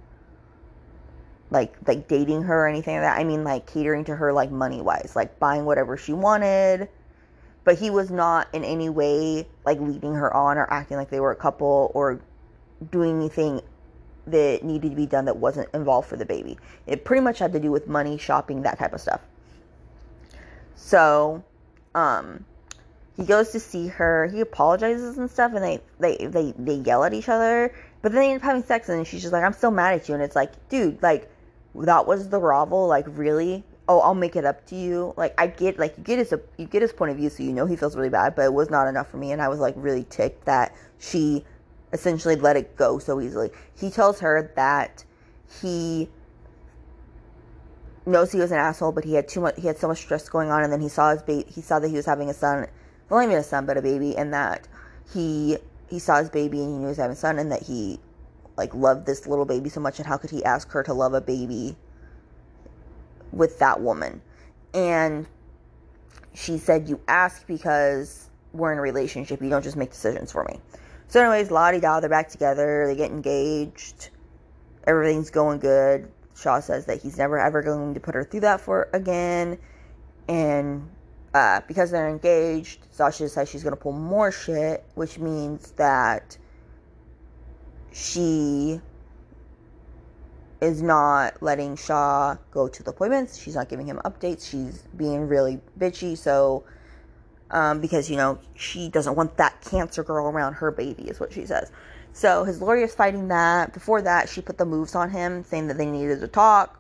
like 1.52 1.76
like 1.88 2.08
dating 2.08 2.44
her 2.44 2.66
or 2.66 2.68
anything 2.68 2.96
like 2.96 3.04
that. 3.04 3.20
I 3.20 3.24
mean 3.24 3.44
like 3.44 3.66
catering 3.66 4.06
to 4.06 4.16
her 4.16 4.32
like 4.32 4.52
money 4.52 4.82
wise, 4.82 5.14
like 5.16 5.40
buying 5.40 5.66
whatever 5.66 5.98
she 5.98 6.14
wanted. 6.14 6.88
But 7.64 7.78
he 7.78 7.90
was 7.90 8.10
not 8.10 8.48
in 8.54 8.64
any 8.64 8.90
way 8.90 9.48
like 9.66 9.80
leading 9.80 10.14
her 10.14 10.34
on 10.34 10.58
or 10.58 10.72
acting 10.72 10.98
like 10.98 11.10
they 11.10 11.20
were 11.20 11.32
a 11.32 11.36
couple 11.36 11.92
or 11.94 12.22
doing 12.92 13.18
anything 13.18 13.62
that 14.28 14.64
needed 14.64 14.92
to 14.92 14.96
be 14.96 15.06
done 15.06 15.26
that 15.26 15.38
wasn't 15.38 15.68
involved 15.74 16.08
for 16.08 16.16
the 16.16 16.26
baby. 16.26 16.58
It 16.86 17.04
pretty 17.04 17.22
much 17.22 17.40
had 17.40 17.52
to 17.54 17.60
do 17.60 17.72
with 17.72 17.88
money, 17.88 18.18
shopping, 18.18 18.62
that 18.62 18.78
type 18.78 18.94
of 18.94 19.02
stuff. 19.02 19.22
So, 20.76 21.44
um, 21.96 22.46
he 23.20 23.26
goes 23.26 23.50
to 23.50 23.60
see 23.60 23.88
her. 23.88 24.28
He 24.28 24.40
apologizes 24.40 25.18
and 25.18 25.30
stuff, 25.30 25.52
and 25.54 25.64
they 25.64 25.82
they 26.00 26.26
they 26.26 26.54
they 26.58 26.76
yell 26.76 27.04
at 27.04 27.14
each 27.14 27.28
other. 27.28 27.74
But 28.02 28.14
then 28.14 28.22
they 28.22 28.32
end 28.32 28.42
up 28.42 28.46
having 28.46 28.64
sex, 28.64 28.88
and 28.88 29.06
she's 29.06 29.22
just 29.22 29.34
like, 29.34 29.44
"I'm 29.44 29.54
still 29.54 29.72
mad 29.72 29.96
at 29.96 30.08
you." 30.08 30.16
And 30.16 30.24
it's 30.24 30.36
like, 30.36 30.70
dude, 30.70 31.04
like 31.04 31.30
that 31.76 32.08
was 32.08 32.30
the 32.30 32.40
grovel 32.40 32.88
like 32.88 33.06
really 33.10 33.64
oh 33.88 34.00
i'll 34.00 34.16
make 34.16 34.36
it 34.36 34.46
up 34.46 34.66
to 34.66 34.76
you 34.76 35.14
like 35.18 35.34
i 35.38 35.48
get 35.48 35.78
like 35.78 35.98
you 35.98 36.04
get 36.04 36.20
his 36.20 36.34
you 36.58 36.66
get 36.66 36.82
his 36.82 36.92
point 36.92 37.12
of 37.12 37.18
view 37.18 37.30
so 37.30 37.44
you 37.44 37.54
know 37.54 37.66
he 37.66 37.76
feels 37.76 37.96
really 37.96 38.10
bad 38.10 38.36
but 38.36 38.44
it 38.44 38.54
was 38.54 38.70
not 38.70 38.88
enough 38.88 39.08
for 39.10 39.18
me 39.18 39.32
and 39.32 39.42
i 39.42 39.48
was 39.48 39.60
like 39.60 39.74
really 39.78 40.04
ticked 40.10 40.46
that 40.46 40.76
she 40.98 41.44
essentially 41.94 42.36
let 42.36 42.56
it 42.56 42.76
go 42.76 43.00
so 43.00 43.22
easily 43.22 43.50
he 43.76 43.90
tells 43.90 44.20
her 44.20 44.52
that 44.56 45.04
he 45.62 46.10
knows 48.06 48.32
he 48.32 48.40
was 48.40 48.52
an 48.52 48.58
asshole 48.58 48.92
but 48.92 49.04
he 49.04 49.14
had 49.14 49.28
too 49.28 49.42
much 49.42 49.56
he 49.58 49.68
had 49.68 49.78
so 49.78 49.88
much 49.88 50.00
stress 50.00 50.28
going 50.28 50.50
on 50.50 50.64
and 50.64 50.74
then 50.74 50.82
he 50.82 50.90
saw 50.90 51.12
his 51.12 51.22
baby 51.22 51.46
he 51.52 51.62
saw 51.62 51.80
that 51.80 51.90
he 51.90 51.96
was 51.96 52.06
having 52.06 52.30
a 52.30 52.34
son 52.34 52.68
not 53.10 53.24
even 53.24 53.36
a 53.36 53.44
son 53.44 53.66
but 53.66 53.78
a 53.78 53.82
baby 53.82 54.16
and 54.16 54.34
that 54.34 54.68
he 55.14 55.58
he 55.90 56.00
saw 56.00 56.20
his 56.20 56.30
baby 56.30 56.60
and 56.60 56.68
he 56.68 56.78
knew 56.78 56.82
he 56.82 56.88
was 56.88 56.98
having 56.98 57.14
a 57.14 57.16
son 57.16 57.40
and 57.40 57.52
that 57.52 57.64
he 57.64 58.00
like 58.58 58.74
loved 58.76 59.06
this 59.06 59.26
little 59.26 59.46
baby 59.46 59.70
so 59.70 59.80
much 59.80 60.00
and 60.00 60.08
how 60.08 60.18
could 60.18 60.30
he 60.30 60.44
ask 60.44 60.70
her 60.72 60.84
to 60.84 60.94
love 60.94 61.14
a 61.14 61.22
baby 61.22 61.76
with 63.32 63.60
that 63.60 63.82
woman? 63.82 64.22
And 64.74 65.28
she 66.34 66.58
said 66.58 66.88
you 66.88 67.00
ask 67.08 67.48
because 67.48 68.30
we're 68.54 68.72
in 68.72 68.78
a 68.78 68.82
relationship. 68.82 69.42
You 69.42 69.50
don't 69.50 69.64
just 69.64 69.78
make 69.78 69.92
decisions 69.92 70.32
for 70.32 70.44
me. 70.44 70.60
So 71.08 71.22
anyways 71.22 71.52
lottie 71.52 71.80
da 71.80 72.00
they're 72.00 72.10
back 72.10 72.30
together. 72.30 72.86
They 72.88 72.96
get 72.96 73.12
engaged. 73.12 74.10
Everything's 74.86 75.30
going 75.30 75.60
good. 75.60 76.12
Shaw 76.36 76.60
says 76.60 76.86
that 76.86 77.02
he's 77.02 77.18
never 77.18 77.40
ever 77.40 77.62
going 77.62 77.94
to 77.96 78.00
put 78.00 78.16
her 78.16 78.24
through 78.24 78.42
that 78.42 78.62
for 78.62 78.90
again. 78.94 79.58
And 80.28 80.90
uh, 81.34 81.62
because 81.68 81.92
they're 81.92 82.10
engaged 82.10 82.80
sasha 82.92 83.30
says 83.30 83.50
she's 83.50 83.64
to 83.64 83.76
pull 83.76 83.92
more 83.92 84.32
shit 84.32 84.84
which 84.96 85.20
means 85.20 85.72
that 85.72 86.38
she 87.92 88.82
is 90.62 90.82
not 90.82 91.42
letting 91.42 91.76
Shaw 91.76 92.36
go 92.52 92.68
to 92.68 92.84
the 92.84 92.92
appointments. 92.92 93.38
She's 93.38 93.56
not 93.56 93.70
giving 93.70 93.88
him 93.88 94.00
updates. 94.04 94.50
She's 94.50 94.84
being 94.96 95.28
really 95.28 95.60
bitchy. 95.80 96.18
So, 96.18 96.64
um, 97.52 97.80
because, 97.80 98.10
you 98.10 98.18
know, 98.18 98.40
she 98.56 98.90
doesn't 98.90 99.16
want 99.16 99.38
that 99.38 99.62
cancer 99.62 100.04
girl 100.04 100.28
around 100.28 100.54
her 100.54 100.72
baby, 100.72 101.04
is 101.04 101.20
what 101.20 101.34
she 101.34 101.46
says. 101.46 101.72
So 102.12 102.44
his 102.44 102.62
lawyer 102.62 102.84
is 102.84 102.94
fighting 102.94 103.30
that. 103.30 103.74
Before 103.74 104.02
that, 104.02 104.28
she 104.28 104.42
put 104.42 104.58
the 104.58 104.66
moves 104.66 104.96
on 104.96 105.10
him, 105.10 105.44
saying 105.44 105.68
that 105.68 105.78
they 105.78 105.86
needed 105.86 106.20
to 106.20 106.28
talk. 106.28 106.79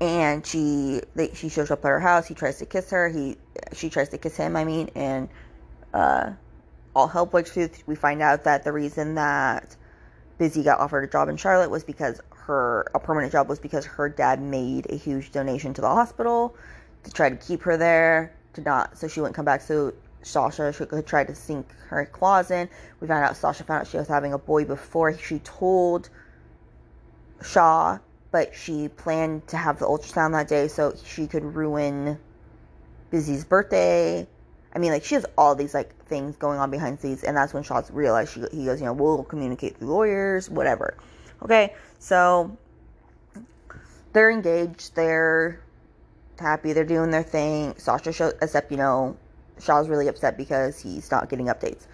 And 0.00 0.46
she 0.46 1.00
they, 1.14 1.32
she 1.34 1.48
shows 1.48 1.70
up 1.70 1.84
at 1.84 1.88
her 1.88 2.00
house. 2.00 2.26
He 2.26 2.34
tries 2.34 2.58
to 2.58 2.66
kiss 2.66 2.90
her. 2.90 3.08
He 3.08 3.36
she 3.72 3.90
tries 3.90 4.08
to 4.10 4.18
kiss 4.18 4.36
him. 4.36 4.56
I 4.56 4.64
mean, 4.64 4.90
and 4.94 5.28
uh, 5.92 6.32
all 6.94 7.08
hell 7.08 7.26
breaks 7.26 7.56
loose. 7.56 7.82
We 7.86 7.94
find 7.94 8.22
out 8.22 8.44
that 8.44 8.64
the 8.64 8.72
reason 8.72 9.16
that 9.16 9.76
Busy 10.38 10.62
got 10.62 10.78
offered 10.78 11.02
a 11.02 11.08
job 11.08 11.28
in 11.28 11.36
Charlotte 11.36 11.70
was 11.70 11.82
because 11.82 12.20
her 12.30 12.86
a 12.94 13.00
permanent 13.00 13.32
job 13.32 13.48
was 13.48 13.58
because 13.58 13.84
her 13.84 14.08
dad 14.08 14.40
made 14.40 14.86
a 14.90 14.96
huge 14.96 15.32
donation 15.32 15.74
to 15.74 15.80
the 15.80 15.88
hospital 15.88 16.54
to 17.04 17.10
try 17.10 17.28
to 17.28 17.36
keep 17.36 17.62
her 17.62 17.76
there 17.76 18.32
to 18.54 18.60
not 18.62 18.96
so 18.96 19.08
she 19.08 19.20
wouldn't 19.20 19.36
come 19.36 19.44
back 19.44 19.60
so 19.60 19.92
Sasha 20.22 20.72
try 21.06 21.24
to 21.24 21.34
sink 21.34 21.66
her 21.88 22.04
claws 22.06 22.50
in. 22.50 22.68
We 23.00 23.06
found 23.06 23.24
out 23.24 23.36
Sasha 23.36 23.64
found 23.64 23.82
out 23.82 23.86
she 23.86 23.96
was 23.96 24.08
having 24.08 24.32
a 24.32 24.38
boy 24.38 24.64
before 24.64 25.16
she 25.16 25.38
told 25.40 26.08
Shaw, 27.42 27.98
but 28.30 28.54
she 28.54 28.88
planned 28.88 29.46
to 29.48 29.56
have 29.56 29.78
the 29.78 29.86
ultrasound 29.86 30.32
that 30.32 30.48
day 30.48 30.68
so 30.68 30.94
she 31.04 31.26
could 31.26 31.44
ruin 31.44 32.18
Busy's 33.10 33.44
birthday 33.44 34.26
I 34.74 34.78
mean, 34.78 34.92
like 34.92 35.04
she 35.04 35.14
has 35.14 35.26
all 35.36 35.54
these 35.54 35.74
like 35.74 35.94
things 36.04 36.36
going 36.36 36.58
on 36.58 36.70
behind 36.70 36.98
the 36.98 37.02
scenes, 37.02 37.24
and 37.24 37.36
that's 37.36 37.54
when 37.54 37.62
Shaw's 37.62 37.90
realized 37.90 38.32
she 38.32 38.40
he 38.52 38.66
goes, 38.66 38.80
you 38.80 38.86
know, 38.86 38.92
we'll 38.92 39.24
communicate 39.24 39.78
through 39.78 39.88
lawyers, 39.88 40.50
whatever. 40.50 40.96
Okay, 41.42 41.74
so 41.98 42.56
they're 44.12 44.30
engaged, 44.30 44.94
they're 44.94 45.60
happy, 46.38 46.72
they're 46.72 46.84
doing 46.84 47.10
their 47.10 47.22
thing. 47.22 47.74
Sasha 47.78 48.12
shows, 48.12 48.34
except 48.42 48.70
you 48.70 48.76
know, 48.76 49.16
Shaw's 49.60 49.88
really 49.88 50.08
upset 50.08 50.36
because 50.36 50.78
he's 50.78 51.10
not 51.10 51.28
getting 51.28 51.46
updates. 51.46 51.86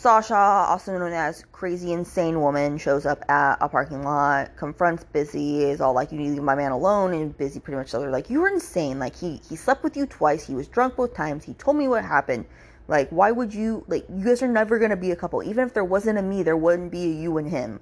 Sasha, 0.00 0.34
also 0.34 0.98
known 0.98 1.12
as 1.12 1.44
Crazy 1.52 1.92
Insane 1.92 2.40
Woman, 2.40 2.78
shows 2.78 3.04
up 3.04 3.22
at 3.28 3.58
a 3.60 3.68
parking 3.68 4.02
lot, 4.02 4.56
confronts 4.56 5.04
Busy, 5.04 5.64
is 5.64 5.82
all 5.82 5.92
like, 5.92 6.10
You 6.10 6.16
need 6.16 6.28
to 6.28 6.32
leave 6.36 6.42
my 6.42 6.54
man 6.54 6.72
alone. 6.72 7.12
And 7.12 7.36
Busy 7.36 7.60
pretty 7.60 7.76
much 7.76 7.90
tells 7.90 8.04
her, 8.04 8.10
like, 8.10 8.30
You 8.30 8.40
were 8.40 8.48
insane. 8.48 8.98
Like, 8.98 9.14
he, 9.14 9.42
he 9.46 9.56
slept 9.56 9.84
with 9.84 9.98
you 9.98 10.06
twice. 10.06 10.46
He 10.46 10.54
was 10.54 10.68
drunk 10.68 10.96
both 10.96 11.12
times. 11.12 11.44
He 11.44 11.52
told 11.52 11.76
me 11.76 11.86
what 11.86 12.02
happened. 12.02 12.46
Like, 12.88 13.10
why 13.10 13.30
would 13.30 13.52
you, 13.52 13.84
like, 13.88 14.06
you 14.08 14.24
guys 14.24 14.42
are 14.42 14.48
never 14.48 14.78
to 14.88 14.96
be 14.96 15.10
a 15.10 15.16
couple. 15.16 15.42
Even 15.42 15.66
if 15.66 15.74
there 15.74 15.84
wasn't 15.84 16.18
a 16.18 16.22
me, 16.22 16.42
there 16.42 16.56
wouldn't 16.56 16.90
be 16.90 17.04
a 17.04 17.14
you 17.20 17.36
and 17.36 17.50
him. 17.50 17.78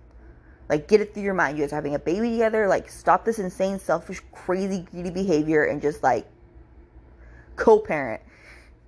Like, 0.69 0.89
get 0.89 1.01
it 1.01 1.15
through 1.15 1.23
your 1.23 1.35
mind. 1.35 1.57
You 1.57 1.63
guys 1.63 1.73
are 1.73 1.77
having 1.77 1.95
a 1.95 2.01
baby 2.01 2.33
together. 2.33 2.67
Like, 2.67 2.91
stop 2.91 3.25
this 3.25 3.39
insane, 3.39 3.79
selfish, 3.79 4.21
crazy, 4.33 4.85
greedy 4.91 5.11
behavior 5.11 5.67
and 5.67 5.81
just, 5.81 6.03
like, 6.03 6.27
co 7.55 7.79
parent. 7.79 8.23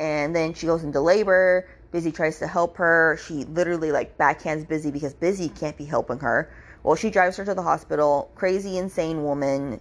And 0.01 0.35
then 0.35 0.53
she 0.53 0.67
goes 0.67 0.83
into 0.83 0.99
labor 0.99 1.69
Busy 1.93 2.13
tries 2.13 2.39
to 2.39 2.47
help 2.47 2.77
her. 2.77 3.19
She 3.27 3.45
literally 3.45 3.93
like 3.93 4.17
backhands 4.17 4.67
Busy 4.67 4.91
because 4.91 5.15
Busy 5.15 5.49
can't 5.49 5.77
be 5.77 5.85
helping 5.85 6.19
her. 6.21 6.51
Well, 6.83 6.97
she 6.97 7.11
drives 7.11 7.37
her 7.37 7.45
to 7.45 7.55
the 7.55 7.63
hospital. 7.63 8.31
Crazy, 8.35 8.79
insane 8.79 9.23
woman 9.23 9.81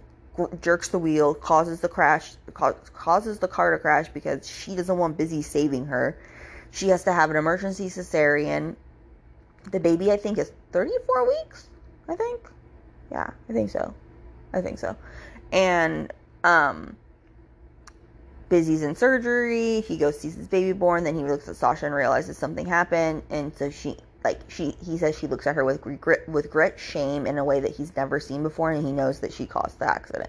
jerks 0.60 0.88
the 0.88 0.98
wheel, 0.98 1.34
causes 1.34 1.80
the 1.80 1.88
crash, 1.88 2.32
causes 2.54 3.38
the 3.38 3.48
car 3.48 3.72
to 3.72 3.78
crash 3.78 4.08
because 4.08 4.48
she 4.48 4.76
doesn't 4.76 4.96
want 4.96 5.16
Busy 5.16 5.42
saving 5.42 5.86
her. 5.86 6.16
She 6.70 6.88
has 6.88 7.04
to 7.04 7.12
have 7.12 7.30
an 7.30 7.36
emergency 7.36 7.86
cesarean. 7.86 8.76
The 9.70 9.80
baby, 9.80 10.10
I 10.10 10.16
think, 10.16 10.38
is 10.38 10.52
34 10.72 11.28
weeks. 11.28 11.68
I 12.08 12.16
think. 12.16 12.40
Yeah, 13.10 13.30
I 13.48 13.52
think 13.52 13.70
so. 13.70 13.94
I 14.52 14.60
think 14.60 14.78
so. 14.78 14.96
And 15.52 16.12
um 16.44 16.96
Busy's 18.50 18.82
in 18.82 18.94
surgery. 18.94 19.80
He 19.80 19.96
goes 19.96 20.20
sees 20.20 20.34
his 20.34 20.48
baby 20.48 20.72
born. 20.72 21.04
Then 21.04 21.14
he 21.14 21.24
looks 21.24 21.48
at 21.48 21.56
Sasha 21.56 21.86
and 21.86 21.94
realizes 21.94 22.36
something 22.36 22.66
happened. 22.66 23.22
And 23.30 23.54
so 23.56 23.70
she, 23.70 23.96
like 24.22 24.40
she, 24.48 24.76
he 24.84 24.98
says 24.98 25.18
she 25.18 25.26
looks 25.26 25.46
at 25.46 25.54
her 25.54 25.64
with 25.64 25.86
regret, 25.86 26.28
with 26.28 26.44
regret, 26.44 26.78
shame 26.78 27.26
in 27.26 27.38
a 27.38 27.44
way 27.44 27.60
that 27.60 27.74
he's 27.74 27.96
never 27.96 28.20
seen 28.20 28.42
before, 28.42 28.72
and 28.72 28.84
he 28.84 28.92
knows 28.92 29.20
that 29.20 29.32
she 29.32 29.46
caused 29.46 29.78
the 29.78 29.86
accident. 29.86 30.28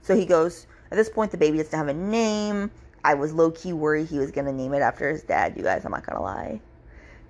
So 0.00 0.16
he 0.16 0.24
goes. 0.24 0.66
At 0.88 0.94
this 0.96 1.10
point, 1.10 1.32
the 1.32 1.36
baby 1.36 1.58
doesn't 1.58 1.76
have 1.76 1.88
a 1.88 1.94
name. 1.94 2.70
I 3.02 3.14
was 3.14 3.32
low 3.32 3.50
key 3.50 3.72
worried 3.72 4.06
he 4.06 4.18
was 4.18 4.30
gonna 4.30 4.52
name 4.52 4.72
it 4.72 4.78
after 4.80 5.10
his 5.10 5.24
dad. 5.24 5.54
You 5.56 5.64
guys, 5.64 5.84
I'm 5.84 5.90
not 5.90 6.06
gonna 6.06 6.22
lie. 6.22 6.60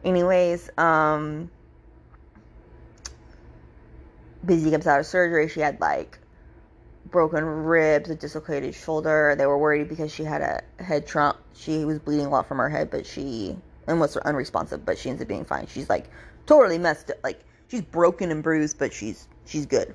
Anyways, 0.05 0.69
um, 0.77 1.51
Busy 4.45 4.71
comes 4.71 4.87
out 4.87 5.01
of 5.01 5.07
surgery. 5.07 5.49
She 5.49 5.61
had 5.61 5.81
like 5.81 6.19
broken 7.11 7.45
ribs, 7.45 8.11
a 8.11 8.15
dislocated 8.15 8.75
shoulder. 8.75 9.35
They 9.37 9.47
were 9.47 9.59
worried 9.59 9.89
because 9.89 10.13
she 10.13 10.25
had 10.25 10.43
a 10.43 10.63
head 10.83 11.07
trauma. 11.07 11.37
She 11.55 11.85
was 11.85 11.99
bleeding 11.99 12.27
a 12.27 12.31
lot 12.31 12.47
from 12.47 12.59
her 12.59 12.69
head, 12.69 12.91
but 12.91 13.07
she 13.07 13.57
and 13.87 14.01
was 14.01 14.17
unresponsive. 14.17 14.85
But 14.85 14.99
she 14.99 15.11
ends 15.11 15.23
up 15.23 15.29
being 15.29 15.45
fine. 15.45 15.67
She's 15.67 15.89
like 15.89 16.07
totally 16.47 16.79
messed 16.79 17.11
up. 17.11 17.19
Like 17.23 17.41
she's 17.69 17.83
broken 17.83 18.31
and 18.31 18.43
bruised, 18.43 18.79
but 18.79 18.93
she's 18.93 19.29
she's 19.45 19.67
good. 19.67 19.95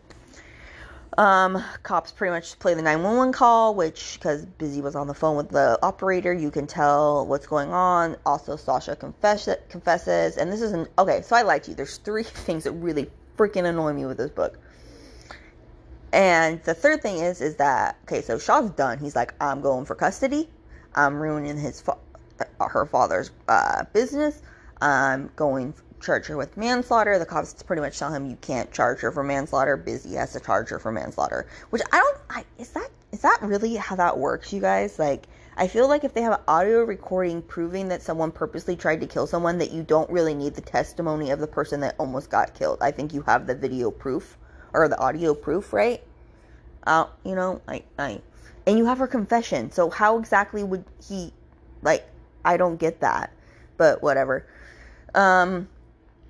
Um, 1.18 1.62
cops 1.84 2.14
pretty 2.14 2.32
much 2.32 2.58
play 2.60 2.74
the 2.74 2.82
911 2.82 3.34
call, 3.34 3.76
which 3.76 4.14
because 4.14 4.46
Busy 4.46 4.80
was 4.80 4.96
on 4.96 5.08
the 5.08 5.14
phone 5.14 5.36
with 5.36 5.50
the 5.50 5.78
operator, 5.84 6.32
you 6.34 6.50
can 6.52 6.68
tell 6.68 7.28
what's 7.28 7.48
going 7.48 7.74
on. 7.74 8.16
Also, 8.26 8.56
Sasha 8.56 8.96
confess- 8.96 9.50
confesses, 9.68 10.38
and 10.38 10.52
this 10.52 10.62
isn't 10.62 10.90
okay. 10.98 11.22
So 11.22 11.36
I 11.36 11.42
lied 11.42 11.64
to 11.64 11.72
you. 11.72 11.76
There's 11.76 11.98
three 11.98 12.24
things 12.48 12.64
that 12.64 12.72
really 12.72 13.12
freaking 13.38 13.66
annoy 13.66 13.92
me 13.94 14.06
with 14.06 14.18
this 14.18 14.30
book. 14.30 14.58
And 16.14 16.62
the 16.64 16.74
third 16.74 17.02
thing 17.02 17.18
is, 17.18 17.42
is 17.42 17.56
that 17.56 17.98
okay? 18.04 18.22
So 18.22 18.38
Shaw's 18.38 18.72
done. 18.72 19.00
He's 19.00 19.16
like, 19.16 19.34
I'm 19.40 19.62
going 19.62 19.86
for 19.86 19.96
custody. 19.96 20.50
I'm 20.94 21.22
ruining 21.22 21.58
his 21.58 21.80
fa- 21.80 21.98
uh, 22.60 22.68
her 22.68 22.86
father's 22.86 23.32
uh, 23.48 23.86
business. 23.94 24.42
I'm 24.82 25.32
going 25.36 25.74
charge 26.02 26.26
her 26.26 26.36
with 26.36 26.58
manslaughter. 26.58 27.18
The 27.20 27.26
cops 27.26 27.62
pretty 27.64 27.82
much 27.82 27.98
tell 27.98 28.12
him 28.12 28.26
you 28.26 28.36
can't 28.38 28.72
charge 28.72 29.00
her 29.02 29.12
for 29.12 29.24
manslaughter. 29.24 29.78
Busy 29.78 30.16
has 30.16 30.34
to 30.34 30.40
charge 30.40 30.70
her 30.70 30.80
for 30.80 30.92
manslaughter. 30.92 31.48
Which 31.70 31.82
I 31.92 31.98
don't. 31.98 32.18
I, 32.30 32.46
is 32.58 32.70
that 32.70 32.90
is 33.12 33.22
that 33.22 33.40
really 33.42 33.76
how 33.76 33.96
that 33.96 34.18
works, 34.18 34.52
you 34.52 34.62
guys? 34.62 34.98
Like, 34.98 35.28
I 35.58 35.68
feel 35.68 35.88
like 35.88 36.04
if 36.04 36.14
they 36.14 36.22
have 36.22 36.34
an 36.34 36.44
audio 36.48 36.84
recording 36.84 37.42
proving 37.42 37.90
that 37.90 38.02
someone 38.02 38.32
purposely 38.32 38.76
tried 38.76 39.02
to 39.02 39.08
kill 39.08 39.28
someone, 39.28 39.58
that 39.60 39.72
you 39.72 39.84
don't 39.84 40.10
really 40.10 40.34
need 40.34 40.56
the 40.56 40.62
testimony 40.62 41.30
of 41.32 41.40
the 41.40 41.48
person 41.48 41.82
that 41.82 41.96
almost 42.00 42.30
got 42.30 42.54
killed. 42.54 42.80
I 42.82 42.92
think 42.92 43.14
you 43.14 43.22
have 43.24 43.48
the 43.48 43.56
video 43.56 43.92
proof 43.92 44.38
or 44.74 44.88
the 44.88 45.00
audio 45.00 45.34
proof, 45.34 45.74
right? 45.74 46.04
Uh, 46.86 47.06
you 47.24 47.36
know, 47.36 47.62
I, 47.68 47.84
I, 47.98 48.22
and 48.66 48.78
you 48.78 48.86
have 48.86 48.98
her 49.00 49.08
confession. 49.08 49.72
So 49.72 49.90
how 49.90 50.18
exactly 50.18 50.64
would 50.64 50.86
he, 51.08 51.34
like, 51.82 52.06
I 52.44 52.58
don't 52.58 52.78
get 52.78 53.02
that, 53.02 53.32
but 53.78 54.02
whatever. 54.02 54.46
Um, 55.14 55.68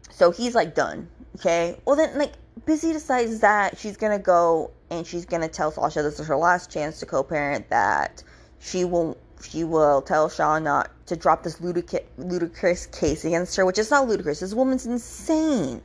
so 0.10 0.32
he's 0.32 0.56
like 0.56 0.76
done. 0.76 1.10
Okay. 1.38 1.80
Well 1.86 1.96
then, 1.96 2.18
like, 2.18 2.34
Busy 2.66 2.92
decides 2.94 3.40
that 3.40 3.78
she's 3.78 3.98
gonna 3.98 4.20
go 4.20 4.72
and 4.90 5.08
she's 5.08 5.26
gonna 5.26 5.48
tell 5.48 5.72
Sasha 5.72 6.04
this 6.04 6.20
is 6.20 6.28
her 6.28 6.36
last 6.36 6.70
chance 6.70 7.00
to 7.00 7.06
co-parent 7.06 7.70
that 7.70 8.24
she 8.60 8.84
will 8.84 9.18
she 9.44 9.64
will 9.64 10.02
tell 10.02 10.30
Shaw 10.30 10.60
not 10.60 10.92
to 11.08 11.16
drop 11.16 11.44
this 11.44 11.60
ludicrous, 11.60 12.04
ludicrous 12.18 12.86
case 12.86 13.26
against 13.26 13.56
her, 13.56 13.66
which 13.66 13.80
is 13.80 13.90
not 13.90 14.08
ludicrous. 14.08 14.42
This 14.42 14.54
woman's 14.54 14.86
insane. 14.86 15.82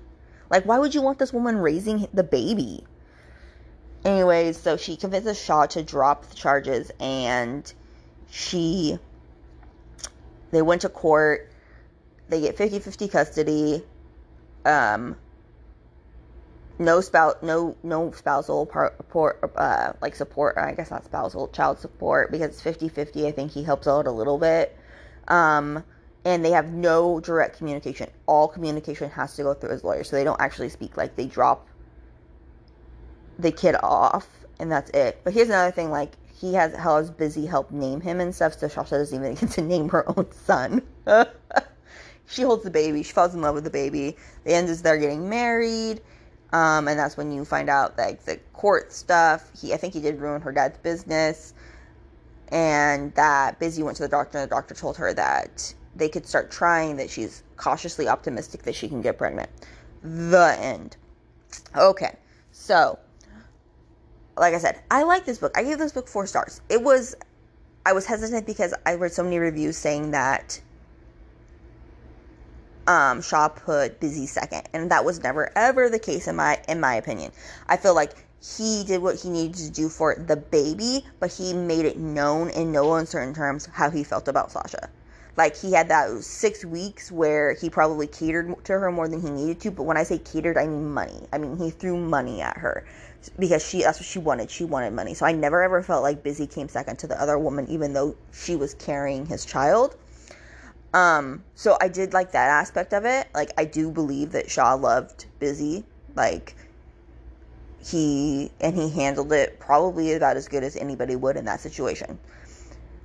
Like, 0.50 0.64
why 0.64 0.78
would 0.78 0.94
you 0.94 1.02
want 1.02 1.18
this 1.18 1.32
woman 1.32 1.58
raising 1.58 2.08
the 2.14 2.22
baby? 2.22 2.84
Anyways, 4.04 4.58
so 4.58 4.76
she 4.76 4.96
convinces 4.96 5.40
Shaw 5.42 5.66
to 5.66 5.82
drop 5.82 6.28
the 6.28 6.36
charges 6.36 6.92
and 7.00 7.72
she 8.30 8.98
they 10.52 10.62
went 10.62 10.82
to 10.82 10.88
court. 10.88 11.50
They 12.28 12.40
get 12.40 12.56
50-50 12.56 13.10
custody. 13.10 13.82
Um 14.64 15.16
no 16.78 17.00
spouse 17.00 17.36
no 17.42 17.74
no 17.82 18.12
spousal 18.12 18.66
support 18.66 19.52
uh 19.56 19.92
like 20.02 20.14
support 20.14 20.58
I 20.58 20.74
guess 20.74 20.90
not 20.90 21.04
spousal 21.04 21.48
child 21.48 21.78
support 21.78 22.30
because 22.30 22.50
it's 22.50 22.62
50-50 22.62 23.26
I 23.26 23.32
think 23.32 23.52
he 23.52 23.62
helps 23.62 23.86
out 23.86 24.06
a 24.06 24.10
little 24.10 24.36
bit 24.36 24.76
um 25.26 25.82
and 26.26 26.44
they 26.44 26.50
have 26.50 26.72
no 26.72 27.20
direct 27.20 27.56
communication. 27.56 28.10
All 28.26 28.48
communication 28.48 29.08
has 29.10 29.36
to 29.36 29.44
go 29.44 29.54
through 29.54 29.70
his 29.70 29.84
lawyer, 29.84 30.02
so 30.02 30.16
they 30.16 30.24
don't 30.24 30.40
actually 30.40 30.70
speak. 30.70 30.96
Like 30.96 31.14
they 31.14 31.26
drop 31.26 31.68
the 33.38 33.52
kid 33.52 33.76
off, 33.80 34.26
and 34.58 34.70
that's 34.70 34.90
it. 34.90 35.20
But 35.22 35.34
here's 35.34 35.46
another 35.46 35.70
thing: 35.70 35.92
like 35.92 36.14
he 36.34 36.54
has 36.54 36.72
is 36.74 37.10
busy 37.12 37.46
help 37.46 37.70
name 37.70 38.00
him 38.00 38.20
and 38.20 38.34
stuff, 38.34 38.58
so 38.58 38.66
Sasha 38.66 38.98
doesn't 38.98 39.16
even 39.16 39.34
get 39.40 39.52
to 39.52 39.62
name 39.62 39.88
her 39.90 40.04
own 40.18 40.26
son. 40.32 40.82
she 42.26 42.42
holds 42.42 42.64
the 42.64 42.72
baby. 42.72 43.04
She 43.04 43.12
falls 43.12 43.32
in 43.32 43.40
love 43.40 43.54
with 43.54 43.64
the 43.64 43.70
baby. 43.70 44.16
The 44.42 44.52
end 44.52 44.68
is 44.68 44.82
they're 44.82 44.98
getting 44.98 45.28
married. 45.28 46.00
Um, 46.52 46.88
and 46.88 46.98
that's 46.98 47.16
when 47.16 47.30
you 47.30 47.44
find 47.44 47.70
out 47.70 47.96
like 47.98 48.24
the 48.24 48.38
court 48.52 48.92
stuff. 48.92 49.48
He, 49.60 49.72
I 49.72 49.76
think 49.76 49.94
he 49.94 50.00
did 50.00 50.20
ruin 50.20 50.42
her 50.42 50.50
dad's 50.50 50.78
business, 50.78 51.54
and 52.48 53.14
that 53.14 53.60
Busy 53.60 53.84
went 53.84 53.96
to 53.98 54.02
the 54.02 54.08
doctor, 54.08 54.38
and 54.38 54.50
the 54.50 54.54
doctor 54.54 54.74
told 54.74 54.96
her 54.96 55.14
that 55.14 55.74
they 55.96 56.08
could 56.08 56.26
start 56.26 56.50
trying, 56.50 56.96
that 56.96 57.10
she's 57.10 57.42
cautiously 57.56 58.08
optimistic 58.08 58.62
that 58.62 58.74
she 58.74 58.88
can 58.88 59.02
get 59.02 59.18
pregnant. 59.18 59.50
The 60.02 60.56
end. 60.58 60.96
Okay, 61.74 62.16
so, 62.52 62.98
like 64.36 64.54
I 64.54 64.58
said, 64.58 64.80
I 64.90 65.02
like 65.04 65.24
this 65.24 65.38
book. 65.38 65.52
I 65.56 65.62
gave 65.62 65.78
this 65.78 65.92
book 65.92 66.08
four 66.08 66.26
stars. 66.26 66.60
It 66.68 66.82
was, 66.82 67.16
I 67.84 67.92
was 67.92 68.06
hesitant 68.06 68.46
because 68.46 68.74
I 68.84 68.94
read 68.94 69.12
so 69.12 69.22
many 69.22 69.38
reviews 69.38 69.76
saying 69.76 70.10
that 70.10 70.60
um, 72.86 73.20
Shaw 73.20 73.48
put 73.48 74.00
Busy 74.00 74.26
second, 74.26 74.62
and 74.72 74.90
that 74.90 75.04
was 75.04 75.22
never 75.22 75.50
ever 75.56 75.88
the 75.88 75.98
case 75.98 76.28
in 76.28 76.36
my 76.36 76.60
in 76.68 76.80
my 76.80 76.94
opinion. 76.94 77.32
I 77.68 77.76
feel 77.76 77.94
like 77.94 78.12
he 78.40 78.84
did 78.84 79.02
what 79.02 79.16
he 79.16 79.28
needed 79.28 79.56
to 79.56 79.70
do 79.70 79.88
for 79.88 80.14
the 80.14 80.36
baby, 80.36 81.04
but 81.18 81.32
he 81.32 81.52
made 81.52 81.84
it 81.84 81.98
known 81.98 82.50
in 82.50 82.70
no 82.70 82.94
uncertain 82.94 83.34
terms 83.34 83.66
how 83.66 83.90
he 83.90 84.04
felt 84.04 84.28
about 84.28 84.52
Sasha. 84.52 84.90
Like 85.36 85.56
he 85.56 85.72
had 85.72 85.88
that 85.88 86.22
six 86.24 86.64
weeks 86.64 87.12
where 87.12 87.54
he 87.54 87.68
probably 87.68 88.06
catered 88.06 88.64
to 88.64 88.72
her 88.72 88.90
more 88.90 89.08
than 89.08 89.20
he 89.20 89.30
needed 89.30 89.60
to. 89.60 89.70
But 89.70 89.82
when 89.82 89.96
I 89.96 90.02
say 90.02 90.18
catered, 90.18 90.56
I 90.56 90.66
mean 90.66 90.92
money. 90.92 91.26
I 91.32 91.38
mean 91.38 91.58
he 91.58 91.70
threw 91.70 91.96
money 91.96 92.40
at 92.40 92.56
her 92.56 92.86
because 93.38 93.66
she 93.66 93.82
that's 93.82 93.98
what 93.98 94.06
she 94.06 94.18
wanted. 94.18 94.50
She 94.50 94.64
wanted 94.64 94.92
money. 94.94 95.14
So 95.14 95.26
I 95.26 95.32
never 95.32 95.62
ever 95.62 95.82
felt 95.82 96.02
like 96.02 96.22
Busy 96.22 96.46
came 96.46 96.68
second 96.68 96.98
to 97.00 97.06
the 97.06 97.20
other 97.20 97.38
woman, 97.38 97.66
even 97.68 97.92
though 97.92 98.16
she 98.32 98.56
was 98.56 98.74
carrying 98.74 99.26
his 99.26 99.44
child. 99.44 99.96
Um, 100.94 101.44
so 101.54 101.76
I 101.80 101.88
did 101.88 102.14
like 102.14 102.32
that 102.32 102.48
aspect 102.48 102.94
of 102.94 103.04
it. 103.04 103.28
Like 103.34 103.50
I 103.58 103.66
do 103.66 103.90
believe 103.90 104.32
that 104.32 104.50
Shaw 104.50 104.74
loved 104.74 105.26
Busy. 105.38 105.84
Like 106.14 106.56
he 107.84 108.50
and 108.60 108.74
he 108.74 108.88
handled 108.88 109.32
it 109.32 109.60
probably 109.60 110.14
about 110.14 110.36
as 110.38 110.48
good 110.48 110.64
as 110.64 110.76
anybody 110.76 111.14
would 111.14 111.36
in 111.36 111.44
that 111.44 111.60
situation. 111.60 112.18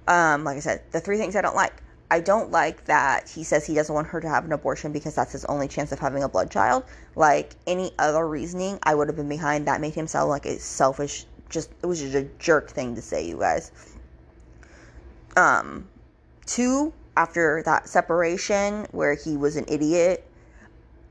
Um, 0.08 0.44
like 0.46 0.58
I 0.58 0.62
said, 0.62 0.82
the 0.92 1.00
three 1.00 1.18
things 1.18 1.36
I 1.36 1.42
don't 1.42 1.56
like. 1.56 1.74
I 2.12 2.20
don't 2.20 2.52
like 2.52 2.84
that 2.86 3.30
he 3.30 3.46
says 3.46 3.66
he 3.66 3.74
doesn't 3.74 3.96
want 3.96 4.06
her 4.08 4.20
to 4.20 4.28
have 4.28 4.44
an 4.44 4.52
abortion 4.52 4.92
because 4.92 5.16
that's 5.16 5.32
his 5.32 5.46
only 5.46 5.70
chance 5.70 5.94
of 5.94 6.00
having 6.00 6.24
a 6.24 6.28
blood 6.28 6.52
child. 6.52 6.84
Like 7.16 7.56
any 7.66 7.92
other 7.98 8.28
reasoning, 8.28 8.80
I 8.84 8.96
would 8.96 9.08
have 9.08 9.16
been 9.16 9.30
behind. 9.30 9.66
That 9.66 9.80
made 9.80 9.96
him 9.96 10.08
sound 10.08 10.30
like 10.30 10.46
a 10.46 10.60
selfish, 10.60 11.26
just 11.50 11.72
it 11.82 11.86
was 11.86 12.02
just 12.02 12.14
a 12.14 12.24
jerk 12.38 12.70
thing 12.70 12.96
to 12.96 13.02
say, 13.02 13.26
you 13.26 13.38
guys. 13.38 13.72
Um, 15.38 15.88
two 16.46 16.92
after 17.16 17.64
that 17.64 17.88
separation 17.88 18.88
where 18.92 19.16
he 19.16 19.38
was 19.38 19.56
an 19.56 19.64
idiot. 19.70 20.28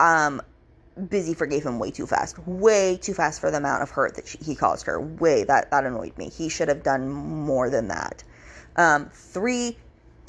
Um, 0.00 0.42
Busy 1.08 1.32
forgave 1.32 1.64
him 1.64 1.78
way 1.78 1.90
too 1.90 2.06
fast, 2.06 2.38
way 2.46 2.98
too 2.98 3.14
fast 3.14 3.40
for 3.40 3.50
the 3.50 3.56
amount 3.56 3.82
of 3.82 3.90
hurt 3.90 4.16
that 4.16 4.28
she, 4.28 4.36
he 4.42 4.54
caused 4.54 4.84
her. 4.84 5.00
Way 5.00 5.44
that 5.44 5.70
that 5.70 5.86
annoyed 5.86 6.18
me. 6.18 6.28
He 6.28 6.50
should 6.50 6.68
have 6.68 6.82
done 6.82 7.08
more 7.08 7.70
than 7.70 7.88
that. 7.88 8.22
Um, 8.76 9.08
three, 9.14 9.78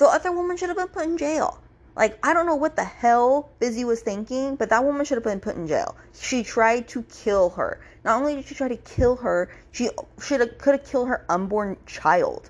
the 0.01 0.07
other 0.07 0.31
woman 0.31 0.57
should 0.57 0.69
have 0.69 0.77
been 0.77 0.87
put 0.87 1.05
in 1.05 1.15
jail. 1.15 1.61
Like 1.95 2.17
I 2.25 2.33
don't 2.33 2.47
know 2.47 2.55
what 2.55 2.75
the 2.75 2.83
hell 2.83 3.51
Busy 3.59 3.85
was 3.85 4.01
thinking, 4.01 4.55
but 4.55 4.69
that 4.69 4.83
woman 4.83 5.05
should 5.05 5.17
have 5.17 5.23
been 5.23 5.39
put 5.39 5.55
in 5.55 5.67
jail. 5.67 5.95
She 6.19 6.41
tried 6.41 6.87
to 6.87 7.03
kill 7.03 7.51
her. 7.51 7.79
Not 8.03 8.19
only 8.19 8.33
did 8.33 8.45
she 8.45 8.55
try 8.55 8.67
to 8.67 8.77
kill 8.77 9.17
her, 9.17 9.53
she 9.71 9.91
should 10.19 10.39
have 10.39 10.57
could 10.57 10.71
have 10.71 10.85
killed 10.89 11.07
her 11.07 11.23
unborn 11.29 11.77
child. 11.85 12.49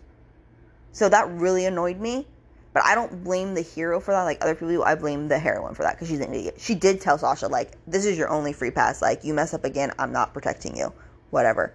So 0.94 1.10
that 1.10 1.30
really 1.30 1.66
annoyed 1.66 2.00
me. 2.00 2.26
But 2.74 2.86
I 2.86 2.96
don't 2.96 3.22
blame 3.22 3.54
the 3.54 3.62
hero 3.62 4.00
for 4.00 4.12
that. 4.12 4.24
Like 4.24 4.38
other 4.42 4.56
people. 4.56 4.86
I 4.86 4.96
blame 4.96 5.28
the 5.28 5.38
heroine 5.38 5.76
for 5.76 5.84
that 5.84 5.96
because 5.96 6.08
she's 6.08 6.22
an 6.22 6.34
idiot. 6.34 6.56
She 6.58 6.74
did 6.74 7.02
tell 7.02 7.18
Sasha 7.18 7.48
like, 7.48 7.74
"This 7.86 8.06
is 8.06 8.18
your 8.18 8.30
only 8.30 8.54
free 8.54 8.72
pass. 8.72 9.02
Like 9.02 9.26
you 9.26 9.34
mess 9.34 9.54
up 9.54 9.66
again, 9.66 9.92
I'm 10.00 10.14
not 10.14 10.34
protecting 10.34 10.78
you. 10.78 10.94
Whatever." 11.32 11.74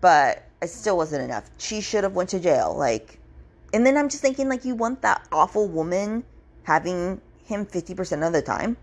But 0.00 0.44
it 0.62 0.68
still 0.68 0.96
wasn't 0.96 1.24
enough. 1.24 1.50
She 1.58 1.80
should 1.80 2.04
have 2.04 2.14
went 2.14 2.30
to 2.30 2.38
jail. 2.38 2.76
Like, 2.78 3.18
and 3.72 3.86
then 3.86 3.96
I'm 3.96 4.08
just 4.08 4.22
thinking 4.22 4.48
like, 4.48 4.64
you 4.64 4.74
want 4.74 5.02
that 5.02 5.26
awful 5.32 5.68
woman 5.68 6.24
having 6.64 7.20
him 7.44 7.66
50% 7.66 8.26
of 8.26 8.32
the 8.32 8.42
time? 8.42 8.76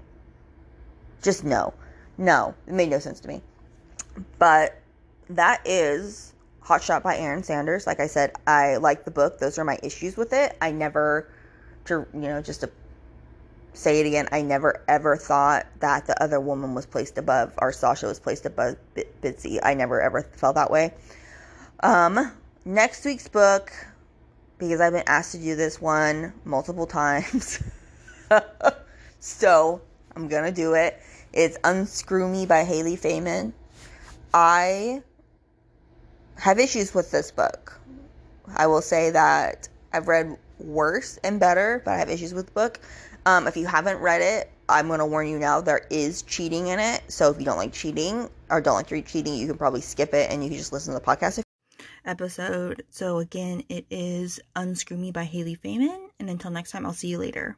Just 1.21 1.43
no, 1.43 1.73
no. 2.17 2.53
It 2.67 2.73
made 2.73 2.89
no 2.89 2.99
sense 2.99 3.19
to 3.21 3.27
me. 3.27 3.41
But 4.39 4.79
that 5.29 5.61
is 5.65 6.33
Hot 6.61 6.83
Shot 6.83 7.03
by 7.03 7.17
Ahren 7.17 7.43
Sanders. 7.43 7.87
Like 7.87 7.99
I 7.99 8.07
said, 8.07 8.33
I 8.45 8.77
like 8.77 9.05
the 9.05 9.11
book. 9.11 9.39
Those 9.39 9.57
are 9.57 9.63
my 9.63 9.77
issues 9.83 10.17
with 10.17 10.33
it. 10.33 10.55
I 10.61 10.71
never 10.71 11.29
to 11.87 12.05
you 12.13 12.19
know 12.21 12.41
just 12.41 12.61
to 12.61 12.69
say 13.73 13.99
it 13.99 14.05
again 14.05 14.27
i 14.31 14.41
never 14.41 14.83
ever 14.87 15.15
thought 15.15 15.65
that 15.79 16.05
the 16.07 16.21
other 16.21 16.39
woman 16.39 16.73
was 16.73 16.85
placed 16.85 17.17
above 17.17 17.53
or 17.59 17.71
sasha 17.71 18.05
was 18.05 18.19
placed 18.19 18.45
above 18.45 18.75
bitsy 19.21 19.59
i 19.63 19.73
never 19.73 20.01
ever 20.01 20.21
felt 20.21 20.55
that 20.55 20.69
way 20.69 20.93
um 21.81 22.31
next 22.65 23.05
week's 23.05 23.27
book 23.27 23.71
because 24.57 24.81
i've 24.81 24.93
been 24.93 25.03
asked 25.07 25.31
to 25.31 25.37
do 25.37 25.55
this 25.55 25.81
one 25.81 26.33
multiple 26.45 26.87
times 26.87 27.61
so 29.19 29.81
i'm 30.15 30.27
gonna 30.27 30.51
do 30.51 30.73
it 30.73 31.01
it's 31.33 31.57
unscrew 31.63 32.27
me 32.27 32.45
by 32.45 32.63
hayley 32.63 32.95
Faiman. 32.95 33.53
i 34.33 35.01
have 36.35 36.59
issues 36.59 36.93
with 36.93 37.11
this 37.11 37.31
book 37.31 37.79
i 38.55 38.67
will 38.67 38.81
say 38.81 39.11
that 39.11 39.67
i've 39.93 40.07
read 40.07 40.37
worse 40.59 41.17
and 41.23 41.39
better, 41.39 41.81
but 41.85 41.91
I 41.91 41.97
have 41.97 42.09
issues 42.09 42.33
with 42.33 42.47
the 42.47 42.51
book. 42.53 42.79
Um, 43.25 43.47
if 43.47 43.57
you 43.57 43.65
haven't 43.65 43.99
read 43.99 44.21
it, 44.21 44.51
I'm 44.69 44.87
going 44.87 44.99
to 44.99 45.05
warn 45.05 45.27
you 45.27 45.39
now, 45.39 45.61
there 45.61 45.85
is 45.89 46.21
cheating 46.23 46.67
in 46.67 46.79
it. 46.79 47.01
So 47.07 47.29
if 47.29 47.39
you 47.39 47.45
don't 47.45 47.57
like 47.57 47.73
cheating 47.73 48.29
or 48.49 48.61
don't 48.61 48.75
like 48.75 48.87
to 48.87 48.95
read 48.95 49.05
cheating, 49.05 49.33
you 49.35 49.47
can 49.47 49.57
probably 49.57 49.81
skip 49.81 50.13
it 50.13 50.31
and 50.31 50.43
you 50.43 50.49
can 50.49 50.57
just 50.57 50.73
listen 50.73 50.93
to 50.93 50.99
the 50.99 51.05
podcast 51.05 51.46
episode. 52.07 52.83
So 52.89 53.19
again, 53.19 53.63
it 53.69 53.85
is 53.89 54.39
Unscrew 54.55 54.97
Me 54.97 55.11
by 55.11 55.25
Hayley 55.25 55.55
Faiman. 55.55 56.07
And 56.19 56.29
until 56.29 56.51
next 56.51 56.71
time, 56.71 56.85
I'll 56.85 56.93
see 56.93 57.09
you 57.09 57.17
later. 57.19 57.57